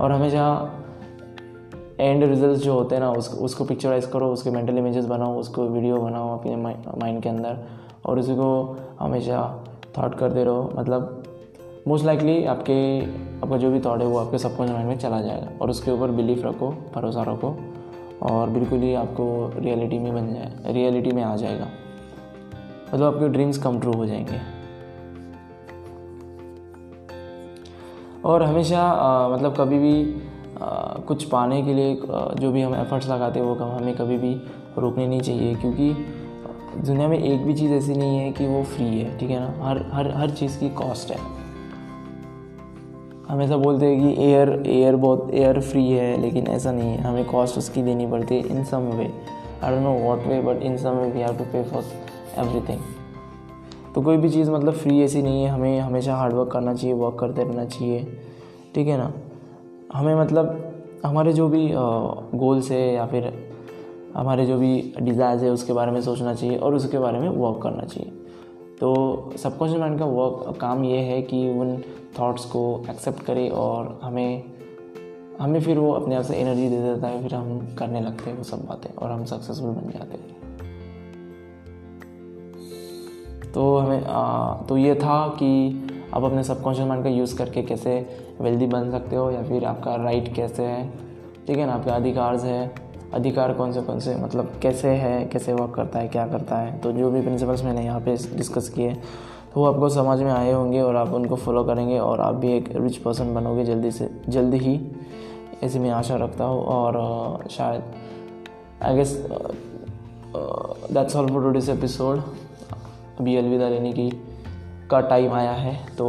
और 0.00 0.12
हमेशा 0.12 0.72
एंड 2.00 2.24
रिज़ल्ट 2.24 2.60
जो 2.60 2.74
होते 2.74 2.94
हैं 2.94 3.02
ना 3.02 3.12
उसको 3.12 3.44
उसको 3.44 3.64
पिक्चराइज 3.64 4.06
करो, 4.06 4.32
उसके 4.32 4.50
मेंटल 4.50 4.78
इमेजेस 4.78 5.04
बनाओ, 5.04 5.38
उसको 5.38 5.64
वीडियो 5.64 5.96
बनाओ 5.96 6.38
अपने 6.38 6.56
माइंड 6.56 7.22
के 7.22 7.28
अंदर। 7.28 7.58
और 8.06 8.18
उसी 8.18 8.34
को 8.34 8.78
हमेशा 9.00 9.64
थाट 9.98 10.14
करते 10.14 10.44
रहो। 10.44 10.72
मतलब 10.76 11.22
मोस्ट 11.88 12.04
लाइकली 12.04 12.44
आपके, 12.44 13.02
आपका 13.40 13.56
जो 13.56 13.70
भी 13.70 13.80
थॉट 13.80 14.00
है 14.00 14.06
वो 14.06 14.18
आपके 14.18 14.38
सबकॉन्शियस 14.38 14.70
माइंड 14.70 14.88
में 14.88 14.98
चला 14.98 15.20
जाएगा। 15.20 15.48
और 15.62 15.70
उसके 15.70 15.90
ऊपर 15.90 16.10
बिलीफ 16.10 16.44
रखो, 16.44 16.68
भरोसा 16.94 17.22
रखो 17.22 17.60
और 18.22 18.50
बिल्कुल 18.50 18.78
ही 18.78 18.94
आपको 18.94 19.52
रियलिटी 19.56 19.98
में 19.98 20.14
बन 20.14 20.34
जाए 20.34 20.52
रियलिटी 20.66 21.12
में 21.12 21.22
आ 21.22 21.36
जाएगा। 21.36 21.66
मतलब 22.94 23.14
आपके 23.14 23.28
ड्रीम्स 23.28 23.58
कम 23.58 23.80
ट्रू 23.80 23.92
हो 23.92 24.06
जाएँगे। 24.06 24.59
और 28.24 28.42
हमेशा 28.42 28.80
आ, 28.80 29.28
मतलब 29.28 29.54
कभी 29.58 29.78
भी 29.78 30.14
आ, 30.62 30.68
कुछ 30.98 31.24
पाने 31.24 31.62
के 31.62 31.74
लिए 31.74 31.94
जो 32.40 32.50
भी 32.52 32.62
हम 32.62 32.74
एफर्ट्स 32.74 33.08
लगाते 33.08 33.40
हैं 33.40 33.46
वो 33.46 33.54
हमें 33.54 33.96
कभी 33.96 34.18
भी 34.18 34.34
रोकने 34.78 35.06
नहीं 35.06 35.20
चाहिए 35.20 35.54
क्योंकि 35.54 35.92
दुनिया 36.86 37.08
में 37.08 37.18
एक 37.18 37.44
भी 37.44 37.54
चीज़ 37.54 37.72
ऐसी 37.72 37.94
नहीं 37.94 38.18
है 38.18 38.32
कि 38.32 38.46
वो 38.46 38.62
फ्री 38.64 38.84
है 38.84 39.18
ठीक 39.18 39.30
है 39.30 39.40
ना? 39.40 39.68
हर 39.68 39.90
हर 39.92 40.10
हर 40.10 40.30
चीज़ 40.30 40.58
की 40.58 40.68
कॉस्ट 40.68 41.10
है। 41.10 41.18
हमेशा 43.28 43.56
बोलते 43.56 43.86
हैं 43.86 44.00
कि 44.00 44.24
एयर 44.24 44.62
एयर 44.66 44.96
बहुत 44.96 45.30
एयर 45.34 45.60
फ्री 45.60 45.90
है 45.90 46.20
लेकिन 46.20 46.46
ऐसा 46.46 46.72
नहीं 46.72 46.90
है। 46.90 47.02
हमें 47.02 47.24
कॉस्ट 47.24 47.58
उसकी 47.58 47.82
देनी 47.82 48.06
पड़ती 48.06 48.34
है 48.34 48.48
in 48.48 48.64
some 48.64 48.78
way 48.78 49.12
I 49.64 49.70
don't 49.70 49.82
know 49.82 49.98
what 49.98 50.26
way 50.26 50.40
but 50.42 50.62
in 50.62 50.76
some 50.76 50.90
way 50.90 51.10
we 51.10 51.20
have 51.20 51.36
to 51.36 51.44
pay 51.44 51.62
for 51.64 51.84
everything 52.38 52.78
तो 53.94 54.02
कोई 54.02 54.16
भी 54.16 54.28
चीज़ 54.30 54.50
मतलब 54.50 54.74
फ्री 54.74 55.00
ऐसी 55.02 55.22
नहीं 55.22 55.42
है, 55.42 55.50
हमें 55.50 55.80
हमेशा 55.80 56.16
हार्डवर्क 56.16 56.50
करना 56.52 56.74
चाहिए 56.74 56.94
वर्क 56.96 57.18
करते 57.20 57.44
रहना 57.44 57.64
चाहिए, 57.66 58.06
ठीक 58.74 58.88
है 58.88 58.96
ना? 58.98 59.12
हमें 59.92 60.14
मतलब 60.14 61.00
हमारे 61.04 61.32
जो 61.32 61.48
भी 61.48 61.68
गोल्स 61.72 62.70
है 62.70 62.92
या 62.94 63.06
फिर 63.06 63.32
हमारे 64.14 64.46
जो 64.46 64.58
भी 64.58 64.92
डिज़ायर्स 65.00 65.42
है 65.42 65.50
उसके 65.50 65.72
बारे 65.72 65.92
में 65.92 66.00
सोचना 66.02 66.34
चाहिए 66.34 66.56
और 66.56 66.74
उसके 66.74 66.98
बारे 66.98 67.18
में 67.18 67.28
वर्क 67.28 67.62
करना 67.62 67.84
चाहिए। 67.84 68.12
तो 68.80 69.32
सबकॉन्शियस 69.38 69.80
माइंड 69.80 69.98
का 69.98 70.04
वर्क 70.06 70.56
काम 70.60 70.84
ये 70.84 70.98
है 71.00 71.20
कि 71.22 71.48
उन 71.50 71.76
थॉट्स 72.18 72.44
को 72.44 72.62
एक्सेप्ट 72.90 73.22
करे 73.24 73.48
और 73.48 73.98
हमें 74.02 74.42
हमें 75.40 75.60
फिर 75.60 75.78
वो 75.78 75.92
अपने 75.92 76.14
आप 76.14 76.22
से 76.22 76.34
एनर्जी 76.36 76.68
दे 76.68 76.80
देता 76.82 77.08
है, 77.08 77.22
फिर 77.22 77.34
हम 77.34 77.74
करने 77.78 78.00
लगते 78.00 78.30
हैं 78.30 78.36
वो 78.36 78.44
सब 78.44 78.66
बातें 78.66 78.94
और 78.94 79.10
हम 79.10 79.24
सक्सेसफुल 79.24 79.70
बन 79.70 79.90
जाते 79.90 80.18
हैं। 80.18 80.39
तो 83.54 83.76
हमें 83.78 84.04
आ, 84.06 84.54
तो 84.54 84.76
ये 84.76 84.94
था 84.94 85.28
कि 85.28 85.50
आप 86.14 86.24
अपने 86.24 86.42
सबकॉन्शियस 86.44 86.88
माइंड 86.88 87.04
का 87.04 87.10
यूज़ 87.10 87.36
करके 87.36 87.62
कैसे 87.62 87.94
वेल्दी 88.40 88.66
बन 88.66 88.90
सकते 88.90 89.16
हो 89.16 89.30
या 89.30 89.42
फिर 89.42 89.64
आपका 89.64 89.94
राइट 89.94 90.34
कैसे 90.34 90.62
है। 90.62 90.88
ठीक 91.46 91.58
है 91.58 91.66
ना? 91.66 91.72
आपके 91.72 91.90
अधिकार 91.90 92.36
है। 92.36 92.74
अधिकार 93.14 93.52
कौन 93.52 93.72
से 93.72 93.80
कौन 93.82 93.98
से 94.00 94.14
मतलब 94.16 94.52
कैसे 94.62 94.88
है 94.88 95.24
कैसे 95.26 95.52
वर्क 95.52 95.74
करता 95.74 95.98
है 95.98 96.08
क्या 96.08 96.26
करता 96.26 96.58
है? 96.58 96.78
तो 96.78 96.92
जो 96.92 97.10
भी 97.10 97.20
प्रिंसिपल्स 97.20 97.64
मैंने 97.64 97.84
यहाँ 97.84 98.00
पे 98.00 98.16
डिस्कस 98.36 98.68
किए 98.68 98.94
तो 99.54 99.60
वो 99.60 99.66
आपको 99.66 99.88
समझ 99.88 100.18
में 100.20 100.32
आए 100.32 100.52
होंगे 100.52 100.80
और 100.80 100.96
आप 100.96 101.08
उनको 101.08 101.36
फॉलो 101.36 101.64
करेंगे 101.64 101.98
और 101.98 102.20
आप 102.20 102.34
भी 102.34 102.52
एक 102.52 102.68
रिच 102.76 102.96
पर्सन 102.96 103.34
बनोगे 103.34 103.64
जल्दी 103.64 103.90
से 103.90 104.10
जल्दी 104.28 104.58
ही। 104.58 104.80
ऐसी 105.62 105.78
मैं 105.78 105.90
आशा 105.90 106.16
रखता 106.16 106.44
हूँ 106.44 106.64
और 106.64 107.48
शायद 107.50 107.82
I 108.82 108.96
guess 108.96 109.16
that's 110.92 111.16
all 111.16 111.28
for 111.28 111.42
today's 111.42 111.68
episode 111.68 112.22
अभी 113.20 113.36
अलविदा 113.36 113.68
लेने 113.68 113.92
की 113.92 114.10
का 114.90 115.00
टाइम 115.00 115.32
आया 115.32 115.50
है 115.52 115.74
तो 115.98 116.06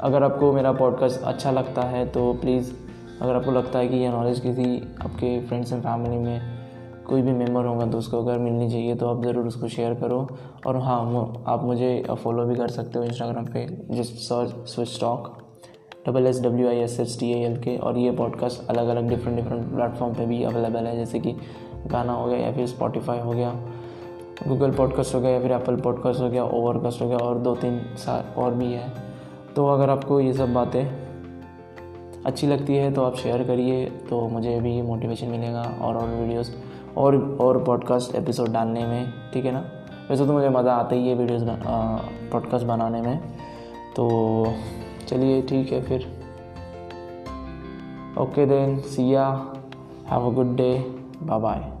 अगर 0.00 0.22
आपको 0.22 0.52
मेरा 0.52 0.72
पॉडकास्ट 0.72 1.20
अच्छा 1.20 1.50
लगता 1.50 1.82
है 1.82 2.06
तो 2.06 2.32
प्लीज़ 2.34 2.70
अगर 3.20 3.34
आपको 3.34 3.50
लगता 3.50 3.78
है 3.78 3.88
कि 3.88 3.96
यह 3.96 4.10
नॉलेज 4.10 4.40
किसी 4.40 4.78
आपके 5.04 5.40
फ्रेंड्स 5.40 5.72
एंड 5.72 5.82
फैमिली 5.82 6.16
में 6.16 6.40
कोई 7.08 7.22
भी 7.22 7.32
मेंबर 7.32 7.64
होगा 7.64 7.86
तो 7.86 7.98
उसको 7.98 8.22
अगर 8.22 8.38
मिलनी 8.38 8.70
चाहिए 8.70 8.94
तो 8.94 9.08
आप 9.08 9.22
ज़रूर 9.24 9.46
उसको 9.46 9.68
शेयर 9.68 9.94
करो। 9.94 10.26
और 10.66 10.76
हाँ 10.76 10.98
आप 11.46 11.64
मुझे 11.64 11.90
फॉलो 12.24 12.44
भी 12.44 12.54
कर 12.54 12.68
सकते 12.68 12.98
हो 12.98 13.04
इंस्टाग्राम 13.04 13.46
पे 13.46 13.66
जिस 13.90 14.28
search 14.28 14.68
switch 14.68 15.00
talk 15.00 15.32
double 16.06 16.26
S 16.26 16.42
W 16.42 16.68
I 16.68 16.76
S 16.76 17.00
S 17.00 17.20
T 17.20 17.32
L 17.42 17.56
K 17.60 17.76
और 17.78 17.98
ये 17.98 18.10
पॉडकास्ट 18.10 18.68
अलग 18.70 18.88
अलग 18.88 19.08
डिफरेंट 19.08 19.36
डिफरेंट 19.36 19.74
प्लेटफॉर्म 19.74 20.14
पे 20.14 20.26
भी 20.26 20.42
अवेलेबल 20.44 20.86
है, 20.86 20.96
जैसे 20.96 21.18
कि 21.18 21.34
गाना 21.86 22.12
हो 22.12 22.26
गया 22.26 22.38
या 22.38 22.52
फिर 22.52 22.66
स्पॉटिफाई 22.66 23.18
हो 23.18 23.32
गया। 23.32 23.52
गूगल 24.46 24.70
पॉडकास्ट 24.70 25.14
हो 25.14 25.20
गया 25.20 25.30
या 25.30 25.40
फिर 25.40 25.52
एप्पल 25.52 25.76
पॉडकास्ट 25.76 26.20
हो 26.20 26.28
गया 26.30 26.44
ओवरकास्ट 26.44 27.02
हो 27.02 27.08
गया 27.08 27.18
और 27.18 27.38
दो 27.38 27.54
तीन 27.54 27.78
साल 27.96 28.24
और 28.36 28.54
भी 28.54 28.72
है। 28.72 28.92
तो 29.56 29.66
अगर 29.66 29.90
आपको 29.90 30.20
ये 30.20 30.32
सब 30.32 30.52
बातें 30.54 30.84
अच्छी 32.26 32.46
लगती 32.46 32.76
है 32.76 32.92
तो 32.94 33.02
आप 33.02 33.16
शेयर 33.16 33.42
करिए 33.44 33.84
तो 34.10 34.20
मुझे 34.28 34.58
भी 34.60 34.80
मोटिवेशन 34.82 35.26
मिलेगा 35.26 35.62
और 35.82 35.96
और 35.96 36.08
वीडियोस 36.08 36.54
और 36.96 37.16
और 37.40 37.62
पॉडकास्ट 37.64 38.14
एपिसोड 38.14 38.48
डालने 38.48 38.86
में, 38.86 39.12
ठीक 39.32 39.44
है 39.44 39.52
ना? 39.52 39.64
वैसे 40.10 40.26
तो 40.26 40.32
मुझे 40.32 40.48
मज़ा 40.48 40.74
आता 40.74 40.94
ही 40.96 41.08
है 41.08 41.14
वीडियोस 41.14 41.42
पॉडकास्ट 42.32 42.66
बनाने 42.66 43.00
में। 43.02 43.18
तो 43.96 44.08
चलिए, 45.08 45.40
ठीक 45.42 45.72
है 45.72 45.82
फिर। 45.82 46.06
Okay 48.20 48.46
then 48.46 48.78
see ya 48.86 49.26
have 50.10 50.30
a 50.30 50.34
good 50.34 50.56
day 50.56 50.72
bye 51.22 51.40
bye 51.40 51.77